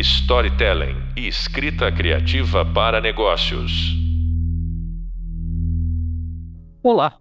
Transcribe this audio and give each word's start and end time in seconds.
storytelling 0.00 0.96
e 1.14 1.28
escrita 1.28 1.92
criativa 1.92 2.64
para 2.64 3.02
negócios. 3.02 3.70
Olá, 6.82 7.18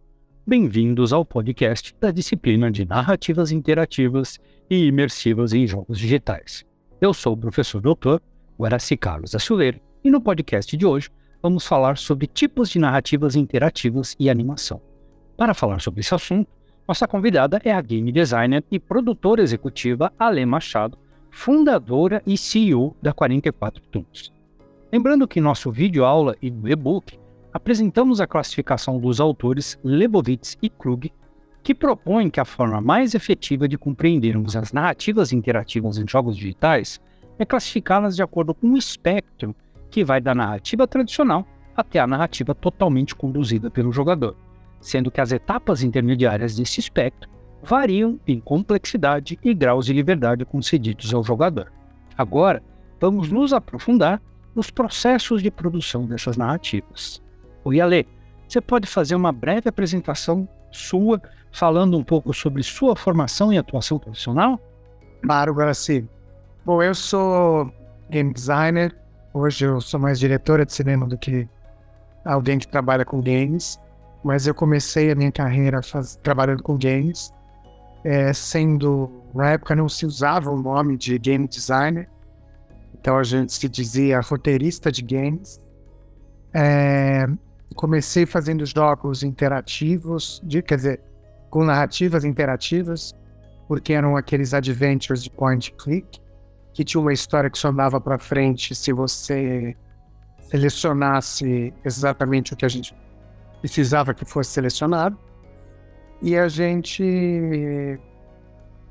bem-vindos 0.48 1.12
ao 1.12 1.26
podcast 1.26 1.94
da 2.00 2.10
disciplina 2.10 2.71
de 2.71 2.86
narrativas 2.86 3.52
interativas 3.52 4.39
e 4.70 4.86
imersivas 4.86 5.52
em 5.52 5.68
jogos 5.68 6.00
digitais. 6.00 6.65
Eu 7.02 7.13
sou 7.13 7.34
o 7.34 7.38
professor 7.38 7.81
doutor 7.81 8.22
Guaraci 8.58 8.96
Carlos 8.96 9.36
Acileira 9.36 9.82
e 10.02 10.10
no 10.10 10.22
podcast 10.22 10.78
de 10.78 10.86
hoje 10.86 11.10
vamos 11.44 11.66
falar 11.66 11.98
sobre 11.98 12.28
tipos 12.28 12.70
de 12.70 12.80
narrativas 12.80 13.36
interativas 13.36 14.16
e 14.18 14.30
animação. 14.30 14.82
Para 15.36 15.54
falar 15.54 15.82
sobre 15.82 16.00
esse 16.00 16.16
assunto, 16.16 16.50
nossa 16.88 17.05
convidada 17.05 17.59
é 17.66 17.73
a 17.73 17.82
game 17.82 18.09
designer 18.09 18.64
e 18.72 18.80
produtora 18.80 19.41
executiva 19.41 20.14
Ale 20.18 20.46
Machado, 20.46 20.98
fundadora 21.32 22.22
e 22.26 22.38
CEO 22.38 22.96
da 23.02 23.14
44 23.14 23.82
Tunes. 23.88 24.32
Lembrando 24.92 25.28
que 25.28 25.40
em 25.40 25.44
nosso 25.44 25.72
vídeo 25.72 26.04
aula 26.04 26.36
e 26.42 26.48
e-book 26.48 27.20
apresentamos 27.54 28.20
a 28.20 28.28
classificação 28.28 29.00
dos 29.00 29.20
autores 29.20 29.80
Lebovitz 29.84 30.58
e 30.62 30.70
Krug, 30.70 31.12
que 31.62 31.76
propõem 31.76 32.30
que 32.30 32.40
a 32.40 32.46
forma 32.46 32.82
mais 32.82 33.14
efetiva 33.14 33.68
de 33.68 33.78
compreendermos 33.78 34.56
as 34.56 34.72
narrativas 34.72 35.32
interativas 35.32 35.98
em 35.98 36.08
jogos 36.08 36.36
digitais 36.36 37.00
é 37.38 37.46
classificá-las 37.46 38.16
de 38.16 38.23
acordo 38.23 38.54
com 38.54 38.68
um 38.68 38.78
espectro 38.78 39.56
que 39.90 40.04
vai 40.04 40.20
da 40.20 40.36
narrativa 40.36 40.88
tradicional 40.88 41.46
até 41.76 42.00
a 42.00 42.08
narrativa 42.08 42.54
totalmente 42.54 43.16
conduzida 43.16 43.70
pelo 43.70 43.92
jogador, 43.92 44.36
sendo 44.82 45.09
que 45.09 45.22
as 45.22 45.32
etapas 45.32 45.82
intermediárias 45.84 46.56
desse 46.56 46.80
espectro 46.80 47.30
variam 47.63 48.20
em 48.27 48.40
complexidade 48.40 49.38
e 49.44 49.54
graus 49.54 49.86
de 49.86 49.94
liberdade 49.94 50.45
concedidos 50.45 51.13
ao 51.13 51.23
jogador. 51.23 51.72
Agora, 52.17 52.62
vamos 53.00 53.31
nos 53.31 53.54
aprofundar 53.54 54.22
nos 54.55 54.70
processos 54.70 55.42
de 55.42 55.52
produção 55.52 56.06
dessas 56.06 56.38
narrativas. 56.38 57.22
Oi, 57.64 57.80
Ale, 57.80 58.08
você 58.47 58.59
pode 58.59 58.88
fazer 58.88 59.16
uma 59.16 59.31
breve 59.31 59.69
apresentação 59.69 60.47
sua, 60.72 61.22
falando 61.52 61.97
um 61.97 62.03
pouco 62.03 62.34
sobre 62.34 62.64
sua 62.64 62.95
formação 62.95 63.53
e 63.53 63.58
atuação 63.58 64.00
profissional? 64.00 64.59
Claro, 65.22 65.53
Guaraci. 65.53 66.08
Bom, 66.66 66.81
eu 66.81 66.95
sou 66.95 67.72
game 68.09 68.34
designer. 68.34 68.95
Hoje 69.34 69.66
eu 69.66 69.80
sou 69.81 70.00
mais 70.00 70.19
diretora 70.19 70.66
de 70.66 70.73
cinema 70.73 71.06
do 71.06 71.17
que 71.17 71.47
alguém 72.25 72.58
que 72.58 72.67
trabalha 72.67 73.06
com 73.06 73.22
games. 73.22 73.80
Mas 74.23 74.47
eu 74.47 74.53
comecei 74.53 75.12
a 75.12 75.16
minha 75.16 75.31
carreira 75.31 75.81
faz... 75.81 76.16
trabalhando 76.17 76.64
com 76.64 76.78
games 76.78 77.34
é, 78.03 78.33
sendo 78.33 79.23
na 79.33 79.52
época 79.52 79.75
não 79.75 79.88
se 79.88 80.05
usava 80.05 80.50
o 80.50 80.61
nome 80.61 80.97
de 80.97 81.17
game 81.19 81.47
designer, 81.47 82.09
então 83.00 83.17
a 83.17 83.23
gente 83.23 83.53
se 83.53 83.69
dizia 83.69 84.19
roteirista 84.19 84.91
de 84.91 85.02
games. 85.02 85.59
É, 86.53 87.28
comecei 87.75 88.25
fazendo 88.25 88.66
jogos 88.66 89.23
interativos, 89.23 90.41
de, 90.44 90.61
quer 90.61 90.75
dizer, 90.75 91.02
com 91.50 91.64
narrativas 91.64 92.25
interativas, 92.25 93.14
porque 93.67 93.94
eram 93.94 94.17
aqueles 94.17 94.53
adventures 94.53 95.23
de 95.23 95.30
point 95.30 95.72
click, 95.73 96.19
que 96.73 96.84
tinha 96.84 97.00
uma 97.00 97.13
história 97.13 97.50
que 97.50 97.58
só 97.58 97.69
andava 97.69 98.00
para 98.02 98.17
frente 98.17 98.73
se 98.73 98.91
você 98.91 99.75
selecionasse 100.50 101.73
exatamente 101.86 102.53
o 102.53 102.58
que 102.58 102.66
a 102.66 102.69
gente 102.69 102.95
precisava 103.61 104.13
que 104.13 104.25
fosse 104.25 104.52
selecionado. 104.52 105.17
E 106.22 106.38
a 106.38 106.48
gente, 106.48 107.98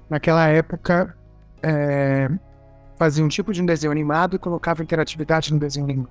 naquela 0.08 0.48
época, 0.48 1.14
é, 1.62 2.28
fazia 2.96 3.24
um 3.24 3.28
tipo 3.28 3.52
de 3.52 3.60
um 3.60 3.66
desenho 3.66 3.92
animado 3.92 4.36
e 4.36 4.38
colocava 4.38 4.82
interatividade 4.82 5.52
no 5.52 5.60
desenho 5.60 5.84
animado. 5.84 6.10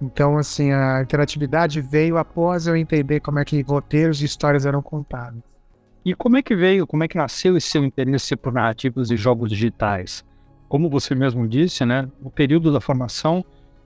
Então, 0.00 0.36
assim, 0.36 0.72
a 0.72 1.00
interatividade 1.02 1.80
veio 1.80 2.18
após 2.18 2.66
eu 2.66 2.76
entender 2.76 3.20
como 3.20 3.38
é 3.38 3.44
que 3.44 3.60
roteiros 3.62 4.20
e 4.20 4.24
histórias 4.24 4.66
eram 4.66 4.82
contados. 4.82 5.40
E 6.04 6.14
como 6.14 6.36
é 6.36 6.42
que 6.42 6.54
veio, 6.54 6.86
como 6.86 7.02
é 7.02 7.08
que 7.08 7.16
nasceu 7.16 7.56
esse 7.56 7.70
seu 7.70 7.82
interesse 7.82 8.36
por 8.36 8.52
narrativas 8.52 9.10
e 9.10 9.16
jogos 9.16 9.48
digitais? 9.48 10.22
Como 10.68 10.90
você 10.90 11.14
mesmo 11.14 11.48
disse, 11.48 11.86
né, 11.86 12.08
no 12.20 12.30
período 12.30 12.70
da 12.70 12.80
formação 12.80 13.44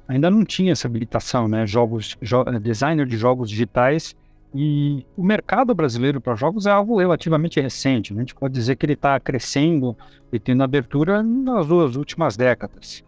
ainda 0.09 0.31
não 0.31 0.45
tinha 0.45 0.73
essa 0.73 0.89
habilitação, 0.89 1.47
né, 1.47 1.67
jogos, 1.67 2.17
jo 2.21 2.43
designer 2.61 3.06
de 3.06 3.17
jogos 3.17 3.50
digitais 3.50 4.17
e 4.55 5.05
o 5.17 5.23
mercado 5.23 5.75
brasileiro 5.75 6.21
para 6.21 6.35
jogos 6.35 6.67
é 6.67 6.71
algo 6.71 6.99
relativamente 6.99 7.61
recente. 7.61 8.15
Né? 8.15 8.21
A 8.21 8.23
gente 8.23 8.35
pode 8.35 8.55
dizer 8.55 8.77
que 8.77 8.87
ele 8.87 8.95
está 8.95 9.19
crescendo 9.21 9.97
e 10.33 10.39
tendo 10.39 10.63
abertura 10.63 11.23
nas 11.23 11.67
duas 11.67 11.97
últimas 11.97 12.37
décadas. 12.37 13.05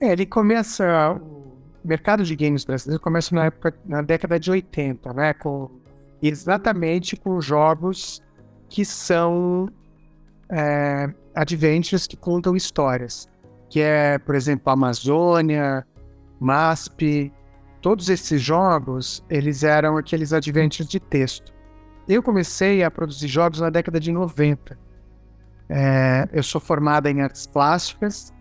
É, 0.00 0.12
ele 0.12 0.26
começa. 0.26 1.12
O 1.12 1.88
mercado 1.88 2.24
de 2.24 2.34
games 2.34 2.64
brasileiro 2.64 3.00
começa 3.00 3.34
na 3.34 3.46
época, 3.46 3.74
na 3.84 4.02
década 4.02 4.40
de 4.40 4.50
80, 4.50 5.12
né? 5.12 5.34
Com, 5.34 5.70
exatamente 6.20 7.16
com 7.16 7.40
jogos 7.40 8.20
que 8.68 8.84
são 8.84 9.68
é, 10.50 11.08
adventures 11.34 12.06
que 12.08 12.16
contam 12.16 12.56
histórias. 12.56 13.28
Que 13.70 13.80
é, 13.80 14.18
por 14.18 14.34
exemplo, 14.34 14.72
Amazônia, 14.72 15.86
MASP, 16.40 17.32
todos 17.86 18.08
esses 18.08 18.42
jogos, 18.42 19.24
eles 19.30 19.62
eram 19.62 19.96
aqueles 19.96 20.32
adventures 20.32 20.88
de 20.88 20.98
texto. 20.98 21.54
Eu 22.08 22.20
comecei 22.20 22.82
a 22.82 22.90
produzir 22.90 23.28
jogos 23.28 23.60
na 23.60 23.70
década 23.70 24.00
de 24.00 24.10
90. 24.10 24.76
É, 25.68 26.28
eu 26.32 26.42
sou 26.42 26.60
formada 26.60 27.08
em 27.08 27.20
artes 27.20 27.46
plásticas 27.46 28.34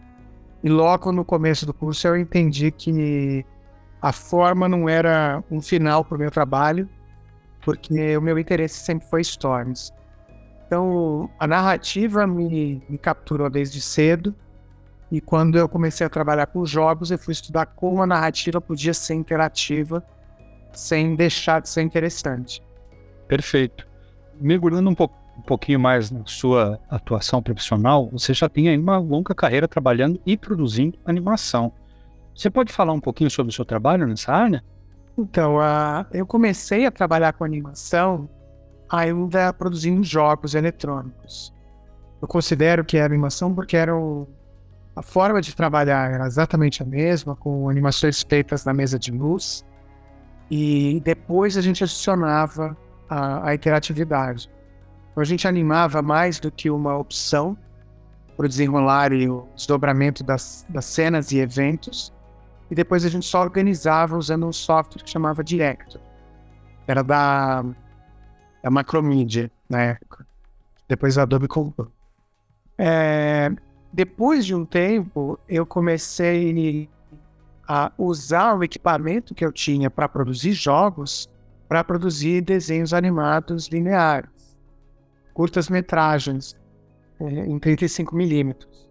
e 0.63 0.67
logo 0.67 1.11
no 1.11 1.23
começo 1.23 1.63
do 1.63 1.75
curso 1.75 2.07
eu 2.07 2.17
entendi 2.17 2.71
que 2.71 3.45
a 4.01 4.11
forma 4.11 4.67
não 4.67 4.89
era 4.89 5.43
um 5.51 5.61
final 5.61 6.03
para 6.03 6.15
o 6.15 6.19
meu 6.19 6.31
trabalho, 6.31 6.89
porque 7.63 8.17
o 8.17 8.21
meu 8.21 8.39
interesse 8.39 8.83
sempre 8.83 9.07
foi 9.07 9.23
stories. 9.23 9.93
Então, 10.65 11.29
a 11.39 11.45
narrativa 11.45 12.25
me, 12.25 12.81
me 12.89 12.97
capturou 12.97 13.47
desde 13.47 13.79
cedo 13.79 14.33
e 15.11 15.21
quando 15.21 15.57
eu 15.57 15.69
comecei 15.69 16.05
a 16.05 16.09
trabalhar 16.09 16.47
com 16.47 16.65
jogos, 16.65 17.11
eu 17.11 17.17
fui 17.17 17.31
estudar 17.31 17.65
como 17.67 18.01
a 18.01 18.07
narrativa 18.07 18.59
podia 18.59 18.93
ser 18.93 19.13
interativa 19.13 20.03
sem 20.73 21.15
deixar 21.15 21.61
de 21.61 21.69
ser 21.69 21.81
interessante. 21.81 22.61
Perfeito. 23.27 23.87
Mergulhando 24.39 24.89
um, 24.89 24.95
po 24.95 25.09
um 25.37 25.41
pouquinho 25.41 25.79
mais 25.79 26.11
na 26.11 26.25
sua 26.25 26.79
atuação 26.89 27.41
profissional, 27.41 28.09
você 28.09 28.33
já 28.33 28.47
tem 28.47 28.69
aí 28.69 28.77
uma 28.77 28.97
longa 28.97 29.35
carreira 29.35 29.67
trabalhando 29.67 30.19
e 30.25 30.37
produzindo 30.37 30.97
animação. 31.05 31.71
Você 32.35 32.49
pode 32.49 32.71
falar 32.71 32.93
um 32.93 32.99
pouquinho 32.99 33.29
sobre 33.29 33.51
o 33.51 33.55
seu 33.55 33.65
trabalho 33.65 34.07
nessa 34.07 34.33
área? 34.33 34.63
Então, 35.17 35.57
uh, 35.57 36.05
eu 36.11 36.25
comecei 36.25 36.85
a 36.85 36.91
trabalhar 36.91 37.33
com 37.33 37.43
animação 37.45 38.29
ainda 38.89 39.53
produzindo 39.53 40.03
jogos 40.03 40.55
eletrônicos. 40.55 41.53
Eu 42.21 42.27
considero 42.27 42.83
que 42.83 42.97
é 42.97 43.03
animação 43.03 43.53
porque 43.53 43.77
era 43.77 43.95
o 43.95 44.27
a 44.95 45.01
forma 45.01 45.41
de 45.41 45.55
trabalhar 45.55 46.11
era 46.11 46.25
exatamente 46.25 46.81
a 46.81 46.85
mesma, 46.85 47.35
com 47.35 47.69
animações 47.69 48.23
feitas 48.23 48.63
na 48.63 48.73
mesa 48.73 48.97
de 48.97 49.11
luz, 49.11 49.65
e 50.49 51.01
depois 51.03 51.57
a 51.57 51.61
gente 51.61 51.83
adicionava 51.83 52.77
a, 53.09 53.49
a 53.49 53.55
interatividade. 53.55 54.49
Então 55.11 55.21
a 55.21 55.25
gente 55.25 55.47
animava 55.47 56.01
mais 56.01 56.39
do 56.39 56.49
que 56.49 56.69
uma 56.69 56.97
opção 56.97 57.57
para 58.37 58.45
o 58.45 58.49
desenrolar 58.49 59.11
e 59.11 59.29
o 59.29 59.47
desdobramento 59.55 60.23
das, 60.23 60.65
das 60.69 60.85
cenas 60.85 61.31
e 61.31 61.39
eventos, 61.39 62.13
e 62.69 62.75
depois 62.75 63.03
a 63.05 63.09
gente 63.09 63.25
só 63.25 63.41
organizava 63.41 64.17
usando 64.17 64.47
um 64.47 64.53
software 64.53 65.03
que 65.03 65.09
chamava 65.09 65.43
Director. 65.43 66.01
Era 66.87 67.03
da, 67.03 67.63
da 68.63 68.69
Macromedia 68.69 69.51
na 69.69 69.81
época. 69.81 70.25
Depois 70.87 71.17
a 71.17 71.23
Adobe 71.23 71.47
comprou. 71.47 71.91
É, 72.77 73.51
depois 73.95 74.45
de 74.45 74.53
um 74.53 74.65
tempo, 74.65 75.39
eu 75.47 75.65
comecei 75.65 76.89
a 77.65 77.93
usar 77.97 78.53
o 78.53 78.61
equipamento 78.61 79.33
que 79.33 79.45
eu 79.45 79.53
tinha 79.53 79.89
para 79.89 80.09
produzir 80.09 80.51
jogos 80.51 81.29
para 81.65 81.81
produzir 81.81 82.41
desenhos 82.41 82.93
animados 82.93 83.69
lineares, 83.69 84.55
curtas-metragens 85.33 86.57
é, 87.21 87.25
em 87.45 87.57
35 87.57 88.13
milímetros. 88.13 88.85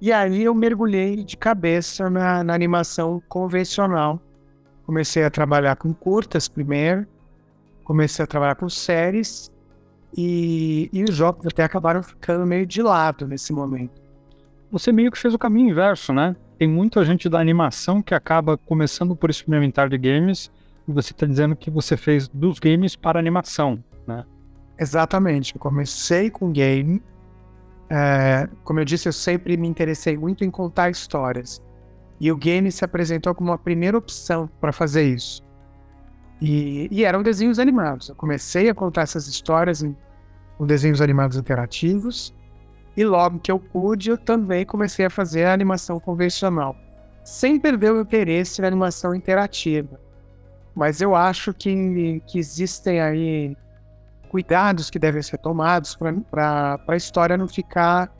E 0.00 0.10
aí 0.10 0.42
eu 0.42 0.54
mergulhei 0.54 1.22
de 1.22 1.36
cabeça 1.36 2.08
na, 2.08 2.42
na, 2.42 2.54
animação 2.54 3.22
convencional. 3.28 4.18
Comecei 4.86 5.24
a 5.24 5.30
trabalhar 5.30 5.76
com 5.76 5.92
curtas 5.92 6.48
primeiro, 6.48 7.06
comecei 7.84 8.24
a 8.24 8.26
trabalhar 8.26 8.54
com 8.54 8.68
séries 8.68 9.52
e, 10.16 10.88
e 10.90 11.04
os 11.04 11.14
jogos 11.14 11.46
até 11.46 11.62
acabaram 11.62 12.02
ficando 12.02 12.46
meio 12.46 12.64
de 12.64 12.80
lado 12.80 13.28
nesse 13.28 13.52
momento 13.52 14.05
você 14.70 14.92
meio 14.92 15.10
que 15.10 15.18
fez 15.18 15.34
o 15.34 15.38
caminho 15.38 15.70
inverso, 15.70 16.12
né? 16.12 16.34
Tem 16.58 16.68
muita 16.68 17.04
gente 17.04 17.28
da 17.28 17.38
animação 17.38 18.02
que 18.02 18.14
acaba 18.14 18.56
começando 18.56 19.14
por 19.14 19.30
experimentar 19.30 19.88
de 19.88 19.98
games 19.98 20.50
e 20.88 20.92
você 20.92 21.12
está 21.12 21.26
dizendo 21.26 21.54
que 21.54 21.70
você 21.70 21.96
fez 21.96 22.28
dos 22.28 22.58
games 22.58 22.96
para 22.96 23.18
animação, 23.18 23.82
né? 24.06 24.24
Exatamente. 24.78 25.54
Eu 25.54 25.60
comecei 25.60 26.30
com 26.30 26.50
game 26.50 27.02
É, 27.88 28.48
como 28.64 28.80
eu 28.80 28.84
disse, 28.84 29.08
eu 29.08 29.12
sempre 29.12 29.56
me 29.56 29.68
interessei 29.68 30.16
muito 30.16 30.44
em 30.44 30.50
contar 30.50 30.90
histórias. 30.90 31.62
E 32.18 32.32
o 32.32 32.36
game 32.36 32.72
se 32.72 32.84
apresentou 32.84 33.34
como 33.34 33.52
a 33.52 33.58
primeira 33.58 33.96
opção 33.96 34.48
para 34.60 34.72
fazer 34.72 35.04
isso. 35.04 35.42
E, 36.40 36.88
e, 36.90 37.04
eram 37.04 37.22
desenhos 37.22 37.58
animados. 37.58 38.08
Eu 38.08 38.14
comecei 38.16 38.68
a 38.68 38.74
contar 38.74 39.02
essas 39.02 39.26
histórias 39.28 39.82
em, 39.82 39.96
em 40.60 40.66
desenhos 40.66 41.00
animados 41.00 41.36
interativos. 41.36 42.34
E 42.96 43.04
logo 43.04 43.38
que 43.38 43.52
eu 43.52 43.58
pude, 43.58 44.10
eu 44.10 44.16
também 44.16 44.64
comecei 44.64 45.04
a 45.04 45.10
fazer 45.10 45.44
a 45.44 45.52
animação 45.52 46.00
convencional, 46.00 46.74
sem 47.22 47.60
perder 47.60 47.92
o 47.92 48.00
interesse 48.00 48.60
na 48.60 48.68
animação 48.68 49.14
interativa. 49.14 50.00
Mas 50.74 51.00
eu 51.00 51.14
acho 51.14 51.52
que, 51.52 52.22
que 52.26 52.38
existem 52.38 53.00
aí 53.00 53.56
cuidados 54.28 54.90
que 54.90 54.98
devem 54.98 55.22
ser 55.22 55.38
tomados 55.38 55.96
para 56.30 56.80
a 56.86 56.96
história 56.96 57.36
não 57.36 57.48
ficar 57.48 58.12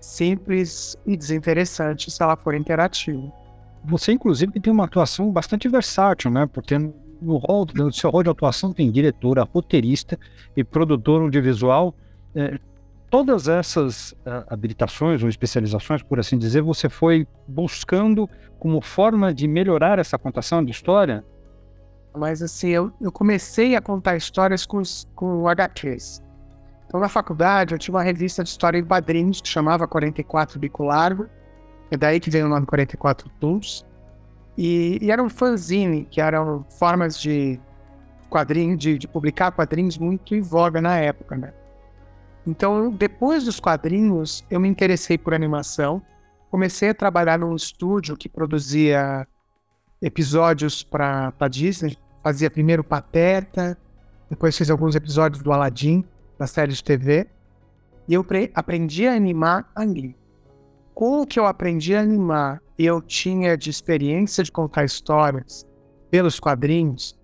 simples 0.00 0.96
e 1.06 1.16
desinteressante 1.16 2.10
se 2.10 2.22
ela 2.22 2.36
for 2.36 2.54
interativa. 2.54 3.32
Você, 3.84 4.12
inclusive, 4.12 4.60
tem 4.60 4.72
uma 4.72 4.84
atuação 4.84 5.30
bastante 5.30 5.68
versátil, 5.68 6.30
né? 6.30 6.46
Porque 6.46 6.76
no, 6.78 7.36
rol, 7.36 7.66
no 7.74 7.92
seu 7.92 8.10
rol 8.10 8.22
de 8.22 8.30
atuação 8.30 8.72
tem 8.72 8.90
diretora, 8.90 9.42
roteirista 9.42 10.18
e 10.56 10.62
produtor 10.62 11.22
audiovisual. 11.22 11.94
É, 12.34 12.58
todas 13.10 13.48
essas 13.48 14.12
uh, 14.12 14.44
habilitações 14.48 15.22
ou 15.22 15.28
especializações, 15.28 16.02
por 16.02 16.18
assim 16.18 16.38
dizer, 16.38 16.62
você 16.62 16.88
foi 16.88 17.26
buscando 17.46 18.28
como 18.58 18.80
forma 18.80 19.32
de 19.32 19.46
melhorar 19.46 19.98
essa 19.98 20.18
contação 20.18 20.64
de 20.64 20.70
história? 20.70 21.24
Mas 22.16 22.42
assim, 22.42 22.68
eu, 22.68 22.92
eu 23.00 23.12
comecei 23.12 23.76
a 23.76 23.80
contar 23.80 24.16
histórias 24.16 24.66
com, 24.66 24.82
com 25.14 25.48
HQs. 25.48 26.22
Então, 26.86 26.98
na 26.98 27.08
faculdade, 27.08 27.74
eu 27.74 27.78
tinha 27.78 27.94
uma 27.94 28.02
revista 28.02 28.42
de 28.42 28.48
história 28.48 28.78
em 28.78 28.84
quadrinhos 28.84 29.40
que 29.40 29.48
chamava 29.48 29.86
44 29.86 30.58
Bico 30.58 30.84
Largo. 30.84 31.28
É 31.90 31.96
daí 31.96 32.18
que 32.18 32.30
veio 32.30 32.46
o 32.46 32.48
nome 32.48 32.66
44 32.66 33.28
Tools. 33.38 33.84
E, 34.56 34.98
e 35.00 35.10
era 35.10 35.22
um 35.22 35.28
fanzine, 35.28 36.06
que 36.10 36.20
eram 36.20 36.64
formas 36.78 37.20
de 37.20 37.60
quadrinho, 38.30 38.76
de, 38.76 38.98
de 38.98 39.06
publicar 39.06 39.52
quadrinhos 39.52 39.98
muito 39.98 40.34
em 40.34 40.40
voga 40.40 40.80
na 40.80 40.96
época, 40.96 41.36
né? 41.36 41.52
Então, 42.48 42.90
depois 42.90 43.44
dos 43.44 43.60
quadrinhos, 43.60 44.42
eu 44.50 44.58
me 44.58 44.68
interessei 44.68 45.18
por 45.18 45.34
animação. 45.34 46.00
Comecei 46.50 46.88
a 46.88 46.94
trabalhar 46.94 47.38
num 47.38 47.54
estúdio 47.54 48.16
que 48.16 48.26
produzia 48.26 49.28
episódios 50.00 50.82
para 50.82 51.30
Disney. 51.50 51.98
Fazia 52.22 52.50
primeiro 52.50 52.82
Pateta, 52.82 53.76
depois 54.30 54.56
fiz 54.56 54.70
alguns 54.70 54.96
episódios 54.96 55.42
do 55.42 55.52
Aladdin, 55.52 56.02
da 56.38 56.46
série 56.46 56.72
de 56.72 56.82
TV. 56.82 57.26
E 58.08 58.14
eu 58.14 58.24
aprendi 58.54 59.06
a 59.06 59.12
animar 59.12 59.70
ali. 59.76 60.16
Com 60.94 61.20
o 61.20 61.26
que 61.26 61.38
eu 61.38 61.44
aprendi 61.44 61.94
a 61.94 62.00
animar 62.00 62.62
e 62.78 62.86
eu 62.86 63.02
tinha 63.02 63.58
de 63.58 63.68
experiência 63.68 64.42
de 64.42 64.50
contar 64.50 64.84
histórias 64.84 65.66
pelos 66.10 66.40
quadrinhos, 66.40 67.14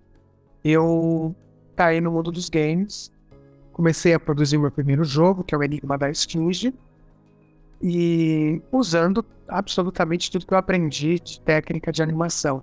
eu 0.63 1.35
caí 1.75 1.99
no 1.99 2.13
mundo 2.13 2.31
dos 2.31 2.51
games. 2.51 3.11
Comecei 3.75 4.15
a 4.15 4.21
produzir 4.21 4.57
meu 4.57 4.71
primeiro 4.71 5.05
jogo, 5.05 5.43
que 5.43 5.53
é 5.53 5.59
o 5.59 5.63
Enigma 5.63 5.99
da 5.99 6.09
Esfinge, 6.09 6.73
e 7.83 8.63
usando 8.71 9.27
absolutamente 9.49 10.31
tudo 10.31 10.47
que 10.47 10.55
eu 10.55 10.59
aprendi 10.59 11.19
de 11.19 11.41
técnica 11.41 11.91
de 11.91 12.01
animação. 12.01 12.63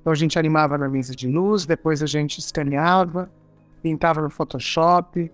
Então 0.00 0.12
a 0.12 0.16
gente 0.16 0.36
animava 0.36 0.76
na 0.76 0.88
mesa 0.88 1.14
de 1.14 1.28
luz, 1.28 1.64
depois 1.64 2.02
a 2.02 2.06
gente 2.06 2.38
escaneava, 2.38 3.30
pintava 3.80 4.20
no 4.20 4.28
Photoshop. 4.28 5.30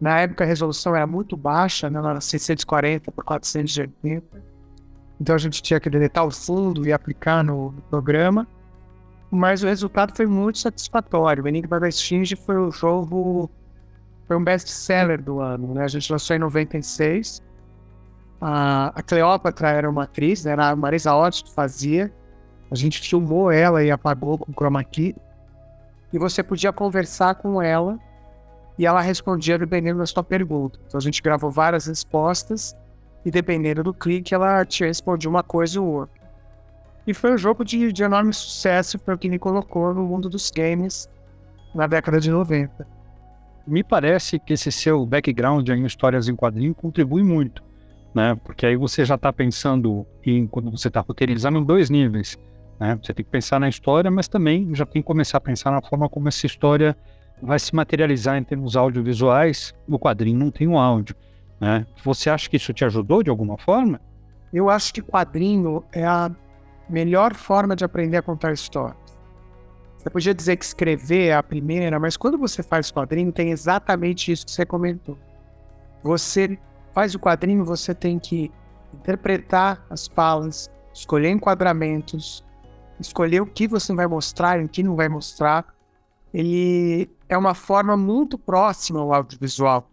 Na 0.00 0.20
época 0.20 0.44
a 0.44 0.46
resolução 0.46 0.94
era 0.94 1.06
muito 1.06 1.36
baixa, 1.36 1.90
né? 1.90 1.98
era 1.98 2.20
640 2.20 3.10
por 3.10 3.24
480. 3.24 4.40
Então 5.20 5.34
a 5.34 5.38
gente 5.38 5.60
tinha 5.60 5.80
que 5.80 5.90
deletar 5.90 6.24
o 6.24 6.30
fundo 6.30 6.86
e 6.86 6.92
aplicar 6.92 7.42
no, 7.42 7.72
no 7.72 7.82
programa. 7.82 8.46
Mas 9.32 9.64
o 9.64 9.66
resultado 9.66 10.14
foi 10.14 10.26
muito 10.26 10.58
satisfatório. 10.58 11.42
O 11.42 11.48
Enigma 11.48 11.80
da 11.80 11.88
Esfinge 11.88 12.36
foi 12.36 12.56
o 12.56 12.70
jogo, 12.70 13.50
foi 14.26 14.36
um 14.36 14.44
best-seller 14.44 15.22
do 15.22 15.40
ano. 15.40 15.74
Né? 15.74 15.84
A 15.84 15.88
gente 15.88 16.10
lançou 16.10 16.34
em 16.34 16.38
96 16.38 17.42
a, 18.46 18.92
a 18.94 19.02
Cleópatra 19.02 19.70
era 19.70 19.88
uma 19.88 20.04
atriz, 20.04 20.44
né? 20.44 20.52
era 20.52 20.68
a 20.68 20.76
Marisa 20.76 21.14
Hort 21.14 21.44
que 21.44 21.54
fazia. 21.54 22.12
A 22.70 22.74
gente 22.74 23.00
filmou 23.00 23.50
ela 23.50 23.82
e 23.82 23.90
apagou 23.90 24.36
com 24.36 24.52
chroma 24.52 24.84
key. 24.84 25.16
E 26.12 26.18
você 26.18 26.42
podia 26.42 26.70
conversar 26.70 27.36
com 27.36 27.62
ela 27.62 27.98
e 28.78 28.84
ela 28.84 29.00
respondia 29.00 29.58
dependendo 29.58 29.98
da 29.98 30.04
sua 30.04 30.22
pergunta. 30.22 30.78
Então 30.86 30.98
a 30.98 31.00
gente 31.00 31.22
gravou 31.22 31.50
várias 31.50 31.86
respostas 31.86 32.76
e 33.24 33.30
dependendo 33.30 33.82
do 33.82 33.94
clique 33.94 34.34
ela 34.34 34.62
te 34.64 34.84
respondia 34.84 35.30
uma 35.30 35.42
coisa 35.42 35.80
ou 35.80 35.86
outra. 35.86 36.22
E 37.06 37.14
foi 37.14 37.32
um 37.32 37.38
jogo 37.38 37.64
de, 37.64 37.92
de 37.92 38.02
enorme 38.02 38.34
sucesso, 38.34 38.98
foi 38.98 39.14
o 39.14 39.18
que 39.18 39.28
me 39.28 39.38
colocou 39.38 39.94
no 39.94 40.04
mundo 40.04 40.28
dos 40.28 40.50
games 40.50 41.08
na 41.74 41.86
década 41.86 42.20
de 42.20 42.30
90. 42.30 42.86
Me 43.66 43.82
parece 43.82 44.38
que 44.38 44.52
esse 44.52 44.70
seu 44.70 45.04
background 45.06 45.68
em 45.68 45.84
histórias 45.84 46.28
em 46.28 46.36
quadrinho 46.36 46.74
contribui 46.74 47.22
muito 47.22 47.62
né? 48.14 48.38
Porque 48.44 48.64
aí 48.64 48.76
você 48.76 49.04
já 49.04 49.16
está 49.16 49.32
pensando 49.32 50.06
em 50.24 50.46
quando 50.46 50.70
você 50.70 50.88
está 50.88 51.00
roteirizando 51.00 51.58
em 51.58 51.64
dois 51.64 51.90
níveis, 51.90 52.38
né? 52.78 52.96
Você 53.02 53.12
tem 53.12 53.24
que 53.24 53.30
pensar 53.30 53.58
na 53.58 53.68
história, 53.68 54.10
mas 54.10 54.28
também 54.28 54.72
já 54.74 54.86
tem 54.86 55.02
que 55.02 55.06
começar 55.06 55.38
a 55.38 55.40
pensar 55.40 55.72
na 55.72 55.82
forma 55.82 56.08
como 56.08 56.28
essa 56.28 56.46
história 56.46 56.96
vai 57.42 57.58
se 57.58 57.74
materializar 57.74 58.38
em 58.38 58.44
termos 58.44 58.76
audiovisuais. 58.76 59.74
O 59.88 59.98
quadrinho 59.98 60.38
não 60.38 60.50
tem 60.50 60.68
o 60.68 60.78
áudio, 60.78 61.16
né? 61.60 61.84
Você 62.04 62.30
acha 62.30 62.48
que 62.48 62.56
isso 62.56 62.72
te 62.72 62.84
ajudou 62.84 63.22
de 63.22 63.30
alguma 63.30 63.58
forma? 63.58 64.00
Eu 64.52 64.70
acho 64.70 64.94
que 64.94 65.02
quadrinho 65.02 65.82
é 65.92 66.04
a 66.04 66.30
melhor 66.88 67.34
forma 67.34 67.74
de 67.74 67.84
aprender 67.84 68.18
a 68.18 68.22
contar 68.22 68.52
histórias. 68.52 69.03
Você 70.04 70.10
podia 70.10 70.34
dizer 70.34 70.56
que 70.56 70.64
escrever 70.66 71.28
é 71.28 71.34
a 71.34 71.42
primeira, 71.42 71.98
mas 71.98 72.14
quando 72.14 72.36
você 72.36 72.62
faz 72.62 72.90
quadrinho, 72.90 73.32
tem 73.32 73.50
exatamente 73.50 74.30
isso 74.30 74.44
que 74.44 74.52
você 74.52 74.66
comentou. 74.66 75.16
Você 76.02 76.58
faz 76.92 77.14
o 77.14 77.18
quadrinho, 77.18 77.64
você 77.64 77.94
tem 77.94 78.18
que 78.18 78.52
interpretar 78.92 79.82
as 79.88 80.06
falas, 80.06 80.70
escolher 80.92 81.30
enquadramentos, 81.30 82.44
escolher 83.00 83.40
o 83.40 83.46
que 83.46 83.66
você 83.66 83.94
vai 83.94 84.06
mostrar 84.06 84.60
e 84.60 84.66
o 84.66 84.68
que 84.68 84.82
não 84.82 84.94
vai 84.94 85.08
mostrar. 85.08 85.64
Ele 86.34 87.10
é 87.26 87.38
uma 87.38 87.54
forma 87.54 87.96
muito 87.96 88.36
próxima 88.36 89.00
ao 89.00 89.14
audiovisual. 89.14 89.90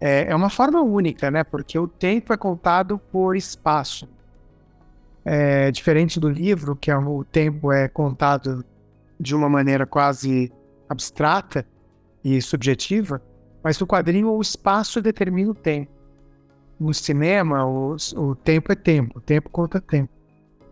É, 0.00 0.30
é 0.30 0.34
uma 0.34 0.48
forma 0.48 0.80
única, 0.80 1.30
né? 1.30 1.44
Porque 1.44 1.78
o 1.78 1.86
tempo 1.86 2.32
é 2.32 2.36
contado 2.38 2.98
por 2.98 3.36
espaço. 3.36 4.08
É 5.22 5.70
diferente 5.70 6.18
do 6.18 6.30
livro, 6.30 6.74
que 6.74 6.90
é, 6.90 6.96
o 6.96 7.22
tempo 7.24 7.70
é 7.70 7.88
contado 7.88 8.64
de 9.22 9.36
uma 9.36 9.48
maneira 9.48 9.86
quase 9.86 10.52
abstrata 10.88 11.64
e 12.24 12.42
subjetiva. 12.42 13.22
Mas 13.62 13.78
no 13.78 13.86
quadrinho, 13.86 14.32
o 14.32 14.40
espaço 14.40 15.00
determina 15.00 15.52
o 15.52 15.54
tempo. 15.54 15.92
No 16.78 16.92
cinema, 16.92 17.64
o, 17.64 17.94
o 18.16 18.34
tempo 18.34 18.72
é 18.72 18.74
tempo, 18.74 19.18
o 19.18 19.20
tempo 19.20 19.48
conta 19.48 19.80
tempo. 19.80 20.10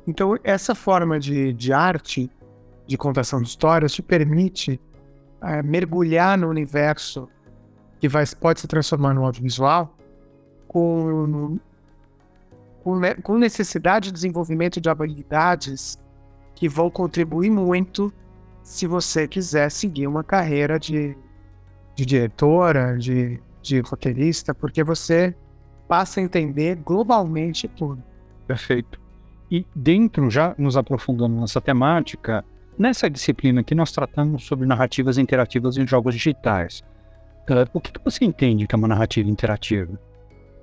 Então, 0.05 0.37
essa 0.43 0.75
forma 0.75 1.21
de, 1.21 1.53
de 1.53 1.73
arte, 1.73 2.29
de 2.85 2.99
contação 2.99 3.41
de 3.41 3.49
histórias, 3.49 3.93
te 3.93 4.03
permite 4.03 4.81
é, 5.41 5.63
mergulhar 5.63 6.37
no 6.37 6.49
universo 6.49 7.29
que 8.01 8.09
vai, 8.09 8.25
pode 8.41 8.61
se 8.61 8.67
transformar 8.67 9.15
no 9.15 9.25
audiovisual 9.25 9.97
com, 10.67 11.57
com, 12.83 13.01
com 13.23 13.39
necessidade 13.39 14.07
de 14.07 14.13
desenvolvimento 14.13 14.81
de 14.81 14.89
habilidades 14.89 15.97
que 16.57 16.69
vão 16.69 16.91
contribuir 16.91 17.51
muito 17.51 18.13
se 18.63 18.87
você 18.87 19.27
quiser 19.27 19.71
seguir 19.71 20.07
uma 20.07 20.25
carreira 20.25 20.79
de 20.79 21.17
de 22.01 22.07
diretora, 22.07 22.97
de, 22.97 23.41
de 23.61 23.81
roteirista, 23.81 24.55
porque 24.55 24.83
você 24.83 25.35
passa 25.87 26.21
a 26.21 26.23
entender 26.23 26.77
globalmente 26.77 27.69
tudo. 27.69 28.03
Perfeito. 28.47 28.99
E 29.51 29.67
dentro, 29.75 30.31
já 30.31 30.55
nos 30.57 30.77
aprofundando 30.77 31.39
nessa 31.39 31.61
temática, 31.61 32.45
nessa 32.79 33.11
disciplina 33.11 33.63
que 33.63 33.75
nós 33.75 33.93
tratamos 33.93 34.45
sobre 34.45 34.67
narrativas 34.67 35.19
interativas 35.19 35.77
em 35.77 35.87
jogos 35.87 36.15
digitais, 36.15 36.83
uh, 37.51 37.69
o 37.73 37.81
que, 37.81 37.93
que 37.93 38.01
você 38.03 38.25
entende 38.25 38.67
que 38.67 38.75
é 38.75 38.79
uma 38.79 38.89
narrativa 38.89 39.29
interativa? 39.29 40.01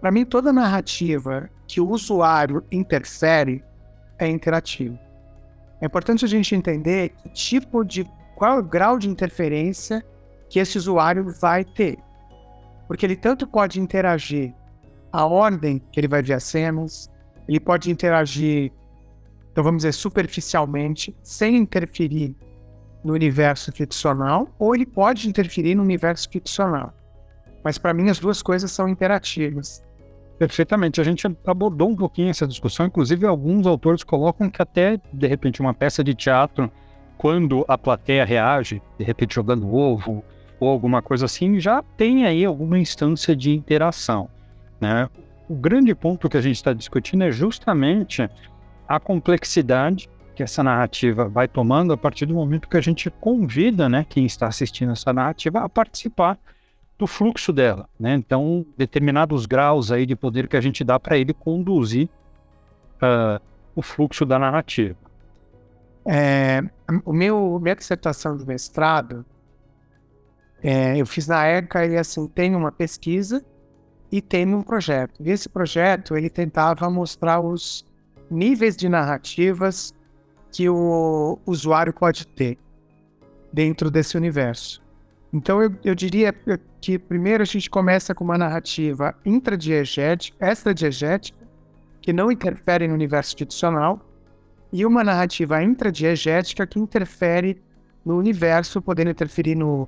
Para 0.02 0.12
mim, 0.12 0.26
toda 0.26 0.54
narrativa 0.54 1.50
que 1.68 1.80
o 1.82 1.90
usuário 1.90 2.64
interfere 2.72 3.64
é 4.18 4.28
interativa. 4.28 4.98
É 5.82 5.86
importante 5.86 6.26
a 6.26 6.28
gente 6.28 6.56
entender 6.56 7.10
que 7.10 7.30
tipo 7.30 7.84
de 7.84 8.06
qual 8.36 8.58
é 8.58 8.60
o 8.60 8.64
grau 8.64 8.98
de 8.98 9.10
interferência 9.10 10.04
que 10.50 10.60
esse 10.60 10.78
usuário 10.78 11.34
vai 11.40 11.64
ter. 11.64 11.98
Porque 12.88 13.06
ele 13.06 13.16
tanto 13.16 13.46
pode 13.46 13.80
interagir 13.80 14.54
a 15.12 15.26
ordem 15.26 15.82
que 15.92 16.00
ele 16.00 16.08
vai 16.08 16.22
as 16.32 16.44
cenas, 16.44 17.12
ele 17.48 17.60
pode 17.60 17.90
interagir, 17.92 18.72
então 19.52 19.64
vamos 19.64 19.80
dizer, 19.80 19.94
superficialmente, 19.94 21.16
sem 21.24 21.56
interferir 21.56 22.36
no 23.04 23.14
universo 23.14 23.72
ficcional, 23.72 24.54
ou 24.60 24.76
ele 24.76 24.86
pode 24.86 25.30
interferir 25.30 25.76
no 25.76 25.84
universo 25.84 26.30
ficcional. 26.30 26.94
Mas 27.64 27.78
para 27.78 27.94
mim 27.94 28.10
as 28.10 28.20
duas 28.20 28.42
coisas 28.42 28.72
são 28.72 28.88
interativas. 28.88 29.82
Perfeitamente. 30.38 31.02
A 31.02 31.04
gente 31.04 31.26
abordou 31.46 31.90
um 31.90 31.96
pouquinho 31.96 32.30
essa 32.30 32.48
discussão, 32.48 32.86
inclusive 32.86 33.26
alguns 33.26 33.66
autores 33.66 34.04
colocam 34.04 34.50
que 34.50 34.62
até, 34.62 35.00
de 35.12 35.28
repente, 35.28 35.62
uma 35.62 35.74
peça 35.74 36.04
de 36.04 36.14
teatro, 36.14 36.72
quando 37.18 37.66
a 37.68 37.78
plateia 37.78 38.24
reage, 38.24 38.82
de 38.98 39.04
repente 39.04 39.34
jogando 39.34 39.74
ovo 39.74 40.24
ou 40.60 40.70
alguma 40.70 41.02
coisa 41.02 41.26
assim, 41.26 41.60
já 41.60 41.84
tem 41.96 42.26
aí 42.26 42.46
alguma 42.46 42.78
instância 42.78 43.36
de 43.36 43.52
interação. 43.52 44.30
Né? 44.80 45.10
O 45.50 45.56
grande 45.56 45.94
ponto 45.96 46.30
que 46.30 46.38
a 46.38 46.42
gente 46.42 46.56
está 46.56 46.74
discutindo 46.74 47.24
é 47.24 47.32
justamente 47.32 48.30
a 48.88 49.00
complexidade 49.00 50.10
que 50.36 50.44
essa 50.44 50.64
narrativa 50.64 51.28
vai 51.28 51.48
tomando 51.48 51.92
a 51.92 51.98
partir 51.98 52.28
do 52.28 52.36
momento 52.36 52.70
que 52.70 52.78
a 52.78 52.82
gente 52.82 53.10
convida 53.10 53.90
né, 53.90 54.06
quem 54.08 54.24
está 54.24 54.46
assistindo 54.48 54.92
essa 54.92 55.12
narrativa 55.12 55.62
a 55.62 55.70
participar 55.70 56.38
do 56.98 57.06
fluxo 57.06 57.54
dela, 57.54 57.88
né? 58.00 58.16
Então, 58.16 58.66
determinados 58.76 59.46
graus 59.46 59.92
aí 59.92 60.06
de 60.06 60.16
poder 60.16 60.48
que 60.48 60.58
a 60.58 60.62
gente 60.62 60.84
dá 60.84 61.00
para 61.00 61.18
ele 61.18 61.34
conduzir 61.34 62.10
uh, 62.98 63.42
o 63.76 63.82
fluxo 63.82 64.26
da 64.26 64.40
narrativa. 64.40 64.98
É, 66.06 66.64
o 67.06 67.12
meu 67.12 67.60
minha 67.62 67.76
dissertação 67.76 68.38
de 68.38 68.46
mestrado 68.46 69.26
é, 70.64 70.98
eu 70.98 71.06
fiz 71.06 71.28
na 71.28 71.46
ECA 71.46 71.86
e 71.86 71.98
assim 71.98 72.28
tem 72.28 72.56
uma 72.56 72.72
pesquisa 72.72 73.46
e 74.12 74.22
tem 74.22 74.54
um 74.56 74.62
projeto. 74.62 75.22
E 75.22 75.30
esse 75.30 75.48
projeto 75.50 76.16
ele 76.16 76.30
tentava 76.30 76.90
mostrar 76.90 77.40
os 77.40 77.86
níveis 78.32 78.76
de 78.76 78.90
narrativas 78.90 79.94
que 80.52 80.68
o 80.70 81.38
usuário 81.46 81.94
pode 81.94 82.26
ter 82.26 82.58
dentro 83.52 83.92
desse 83.92 84.18
universo. 84.18 84.82
Então 85.32 85.62
eu, 85.62 85.76
eu 85.84 85.94
diria 85.96 86.34
que 86.80 86.98
primeiro 86.98 87.44
a 87.44 87.46
gente 87.46 87.70
começa 87.70 88.16
com 88.16 88.24
uma 88.24 88.38
narrativa 88.38 89.16
intradiegética, 89.26 90.38
extradiegética, 90.46 91.38
que 92.02 92.14
não 92.14 92.32
interfere 92.32 92.88
no 92.88 92.94
universo 92.94 93.30
institucional, 93.30 94.00
e 94.72 94.86
uma 94.86 95.04
narrativa 95.04 95.62
intradiegética 95.62 96.66
que 96.66 96.80
interfere 96.80 97.62
no 98.06 98.18
universo, 98.18 98.82
podendo 98.82 99.10
interferir 99.10 99.56
no, 99.56 99.88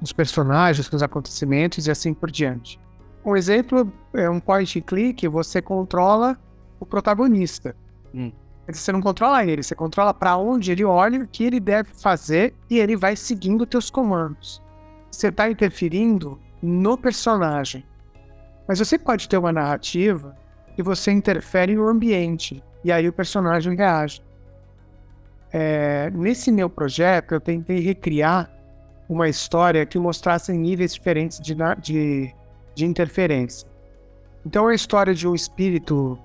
nos 0.00 0.12
personagens, 0.12 0.90
nos 0.90 1.02
acontecimentos 1.02 1.86
e 1.86 1.90
assim 1.90 2.12
por 2.12 2.30
diante. 2.30 2.78
Um 3.24 3.36
exemplo 3.36 3.90
é 4.12 4.28
um 4.28 4.40
point 4.40 4.78
and 4.78 4.82
click, 4.82 5.26
você 5.28 5.62
controla 5.62 6.38
o 6.78 6.84
protagonista. 6.84 7.74
Hum. 8.14 8.32
Você 8.66 8.92
não 8.92 9.00
controla 9.00 9.44
ele, 9.44 9.62
você 9.62 9.74
controla 9.74 10.12
para 10.12 10.36
onde 10.36 10.72
ele 10.72 10.84
olha, 10.84 11.22
o 11.22 11.28
que 11.28 11.44
ele 11.44 11.60
deve 11.60 11.90
fazer 11.94 12.54
e 12.68 12.78
ele 12.78 12.96
vai 12.96 13.14
seguindo 13.14 13.66
teus 13.66 13.90
comandos 13.90 14.63
você 15.14 15.28
está 15.28 15.50
interferindo 15.50 16.40
no 16.62 16.96
personagem. 16.96 17.84
Mas 18.66 18.78
você 18.78 18.98
pode 18.98 19.28
ter 19.28 19.36
uma 19.36 19.52
narrativa 19.52 20.36
que 20.74 20.82
você 20.82 21.12
interfere 21.12 21.74
no 21.74 21.88
ambiente 21.88 22.62
e 22.82 22.90
aí 22.90 23.08
o 23.08 23.12
personagem 23.12 23.76
reage. 23.76 24.22
É, 25.52 26.10
nesse 26.10 26.50
meu 26.50 26.68
projeto, 26.68 27.32
eu 27.32 27.40
tentei 27.40 27.78
recriar 27.80 28.50
uma 29.08 29.28
história 29.28 29.86
que 29.86 29.98
mostrasse 29.98 30.52
níveis 30.52 30.94
diferentes 30.94 31.38
de, 31.38 31.54
de, 31.80 32.34
de 32.74 32.84
interferência. 32.84 33.68
Então, 34.44 34.68
é 34.68 34.72
a 34.72 34.74
história 34.74 35.14
de 35.14 35.28
um 35.28 35.34
espírito 35.34 36.18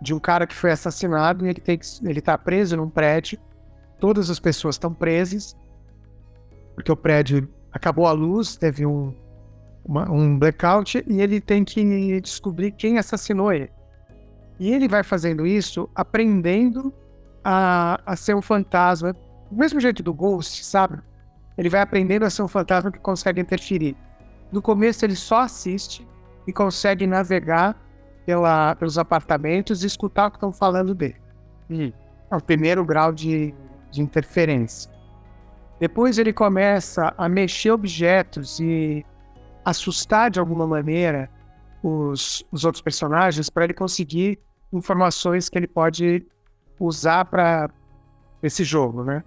de 0.00 0.14
um 0.14 0.18
cara 0.18 0.46
que 0.46 0.54
foi 0.54 0.70
assassinado 0.70 1.46
e 1.46 1.50
ele 1.50 1.62
ele 2.04 2.18
está 2.18 2.38
preso 2.38 2.76
num 2.76 2.88
prédio. 2.88 3.38
Todas 4.00 4.30
as 4.30 4.40
pessoas 4.40 4.76
estão 4.76 4.92
presas 4.92 5.56
porque 6.74 6.90
o 6.90 6.96
prédio 6.96 7.48
acabou 7.74 8.06
a 8.06 8.12
luz, 8.12 8.56
teve 8.56 8.86
um, 8.86 9.12
uma, 9.84 10.08
um 10.10 10.38
blackout 10.38 11.04
e 11.06 11.20
ele 11.20 11.40
tem 11.40 11.64
que 11.64 12.20
descobrir 12.20 12.70
quem 12.70 12.98
assassinou 12.98 13.52
ele. 13.52 13.70
E 14.60 14.72
ele 14.72 14.86
vai 14.86 15.02
fazendo 15.02 15.44
isso 15.44 15.90
aprendendo 15.92 16.94
a, 17.42 18.00
a 18.06 18.14
ser 18.14 18.36
um 18.36 18.40
fantasma, 18.40 19.12
do 19.12 19.56
mesmo 19.56 19.80
jeito 19.80 20.02
do 20.02 20.14
Ghost, 20.14 20.64
sabe? 20.64 21.00
Ele 21.58 21.68
vai 21.68 21.80
aprendendo 21.80 22.24
a 22.24 22.30
ser 22.30 22.42
um 22.42 22.48
fantasma 22.48 22.92
que 22.92 23.00
consegue 23.00 23.40
interferir. 23.40 23.96
No 24.52 24.62
começo 24.62 25.04
ele 25.04 25.16
só 25.16 25.40
assiste 25.40 26.06
e 26.46 26.52
consegue 26.52 27.06
navegar 27.06 27.76
pela, 28.24 28.76
pelos 28.76 28.96
apartamentos 28.96 29.82
e 29.82 29.86
escutar 29.88 30.28
o 30.28 30.30
que 30.30 30.36
estão 30.36 30.52
falando 30.52 30.94
dele. 30.94 31.16
E 31.68 31.92
é 32.30 32.36
o 32.36 32.40
primeiro 32.40 32.84
grau 32.84 33.12
de, 33.12 33.52
de 33.90 34.00
interferência. 34.00 34.93
Depois 35.78 36.18
ele 36.18 36.32
começa 36.32 37.12
a 37.16 37.28
mexer 37.28 37.70
objetos 37.70 38.60
e 38.60 39.04
assustar 39.64 40.30
de 40.30 40.38
alguma 40.38 40.66
maneira 40.66 41.30
os, 41.82 42.44
os 42.50 42.64
outros 42.64 42.82
personagens 42.82 43.50
para 43.50 43.64
ele 43.64 43.74
conseguir 43.74 44.38
informações 44.72 45.48
que 45.48 45.58
ele 45.58 45.66
pode 45.66 46.26
usar 46.78 47.24
para 47.24 47.70
esse 48.42 48.64
jogo, 48.64 49.04
né? 49.04 49.22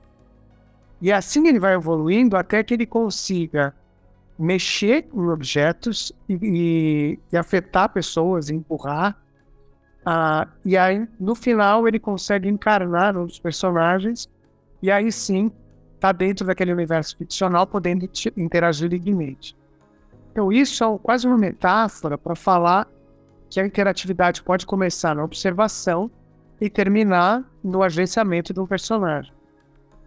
E 1.02 1.12
assim 1.12 1.48
ele 1.48 1.60
vai 1.60 1.76
evoluindo 1.76 2.36
até 2.36 2.64
que 2.64 2.74
ele 2.74 2.86
consiga 2.86 3.74
mexer 4.38 5.08
em 5.14 5.30
objetos 5.30 6.12
e, 6.28 6.40
e, 6.42 7.20
e 7.32 7.38
afetar 7.38 7.90
pessoas, 7.90 8.50
empurrar. 8.50 9.18
Uh, 10.02 10.50
e 10.64 10.78
aí, 10.78 11.08
no 11.20 11.36
final, 11.36 11.88
ele 11.88 12.00
consegue 12.00 12.48
encarnar 12.48 13.18
um 13.18 13.26
dos 13.26 13.40
personagens. 13.40 14.30
E 14.82 14.90
aí 14.90 15.12
sim, 15.12 15.52
está 16.08 16.12
dentro 16.12 16.46
daquele 16.46 16.72
universo 16.72 17.18
ficcional, 17.18 17.68
podendo 17.68 18.10
interagir 18.36 18.90
livremente. 18.90 19.56
Então, 20.32 20.52
isso 20.52 20.84
é 20.84 21.00
quase 21.00 21.28
uma 21.28 21.38
metáfora 21.38 22.18
para 22.18 22.36
falar 22.36 22.88
que 23.50 23.60
a 23.60 23.66
interatividade 23.66 24.44
pode 24.44 24.66
começar 24.66 25.16
na 25.16 25.24
observação 25.24 26.10
e 26.60 26.70
terminar 26.70 27.44
no 27.64 27.84
agenciamento 27.84 28.54
de 28.54 28.60
um 28.60 28.66
personagem. 28.66 29.32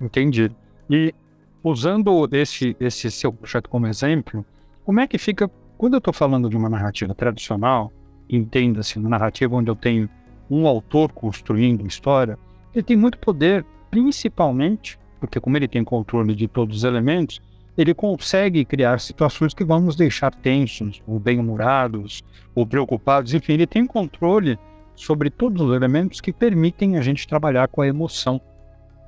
Entendi. 0.00 0.50
E 0.88 1.14
usando 1.62 2.28
esse, 2.33 2.76
esse 2.80 3.11
seu 3.11 3.33
projeto 3.33 3.69
como 3.69 3.87
exemplo, 3.87 4.45
como 4.85 5.00
é 5.00 5.07
que 5.07 5.19
fica 5.19 5.50
quando 5.76 5.95
eu 5.95 5.99
estou 5.99 6.12
falando 6.12 6.49
de 6.49 6.57
uma 6.57 6.69
narrativa 6.69 7.14
tradicional? 7.14 7.92
Entenda-se, 8.28 8.99
uma 8.99 9.09
narrativa 9.09 9.54
onde 9.57 9.71
eu 9.71 9.76
tenho 9.76 10.09
um 10.50 10.66
autor 10.66 11.12
construindo 11.12 11.87
história, 11.87 12.38
ele 12.75 12.83
tem 12.83 12.97
muito 12.97 13.19
poder, 13.19 13.64
principalmente 13.90 15.00
porque 15.21 15.39
como 15.39 15.57
ele 15.57 15.69
tem 15.69 15.85
controle 15.85 16.35
de 16.35 16.49
todos 16.49 16.79
os 16.79 16.85
elementos, 16.85 17.41
ele 17.77 17.95
consegue 17.95 18.65
criar 18.65 18.99
situações 18.99 19.55
que 19.55 19.65
vão 19.65 19.81
nos 19.81 19.95
deixar 19.95 20.35
tensos, 20.35 21.03
ou 21.07 21.21
bem-humorados, 21.21 22.25
ou 22.55 22.67
preocupados, 22.67 23.33
enfim, 23.33 23.53
ele 23.53 23.67
tem 23.67 23.87
controle 23.87 24.59
sobre 24.97 25.31
todos 25.31 25.62
os 25.62 25.75
elementos 25.75 26.21
que 26.21 26.33
permitem 26.33 26.97
a 26.97 27.00
gente 27.00 27.27
trabalhar 27.27 27.69
com 27.69 27.81
a 27.81 27.87
emoção 27.87 28.41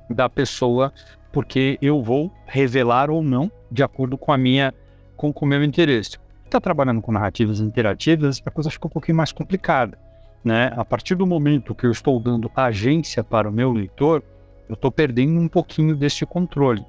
da 0.09 0.29
pessoa, 0.29 0.93
porque 1.31 1.77
eu 1.81 2.01
vou 2.01 2.31
revelar 2.45 3.09
ou 3.09 3.21
não 3.21 3.51
de 3.71 3.83
acordo 3.83 4.17
com 4.17 4.31
a 4.31 4.37
minha 4.37 4.73
com, 5.15 5.31
o 5.35 5.45
meu 5.45 5.63
interesse. 5.63 6.17
Está 6.45 6.59
trabalhando 6.59 7.01
com 7.01 7.11
narrativas 7.11 7.59
interativas, 7.59 8.41
a 8.45 8.51
coisa 8.51 8.69
fica 8.69 8.87
um 8.87 8.89
pouquinho 8.89 9.17
mais 9.17 9.31
complicada, 9.31 9.97
né? 10.43 10.71
A 10.75 10.83
partir 10.83 11.15
do 11.15 11.25
momento 11.25 11.73
que 11.73 11.85
eu 11.85 11.91
estou 11.91 12.19
dando 12.19 12.51
agência 12.55 13.23
para 13.23 13.47
o 13.47 13.51
meu 13.51 13.71
leitor, 13.71 14.23
eu 14.69 14.73
estou 14.73 14.91
perdendo 14.91 15.39
um 15.39 15.47
pouquinho 15.47 15.95
desse 15.95 16.25
controle, 16.25 16.85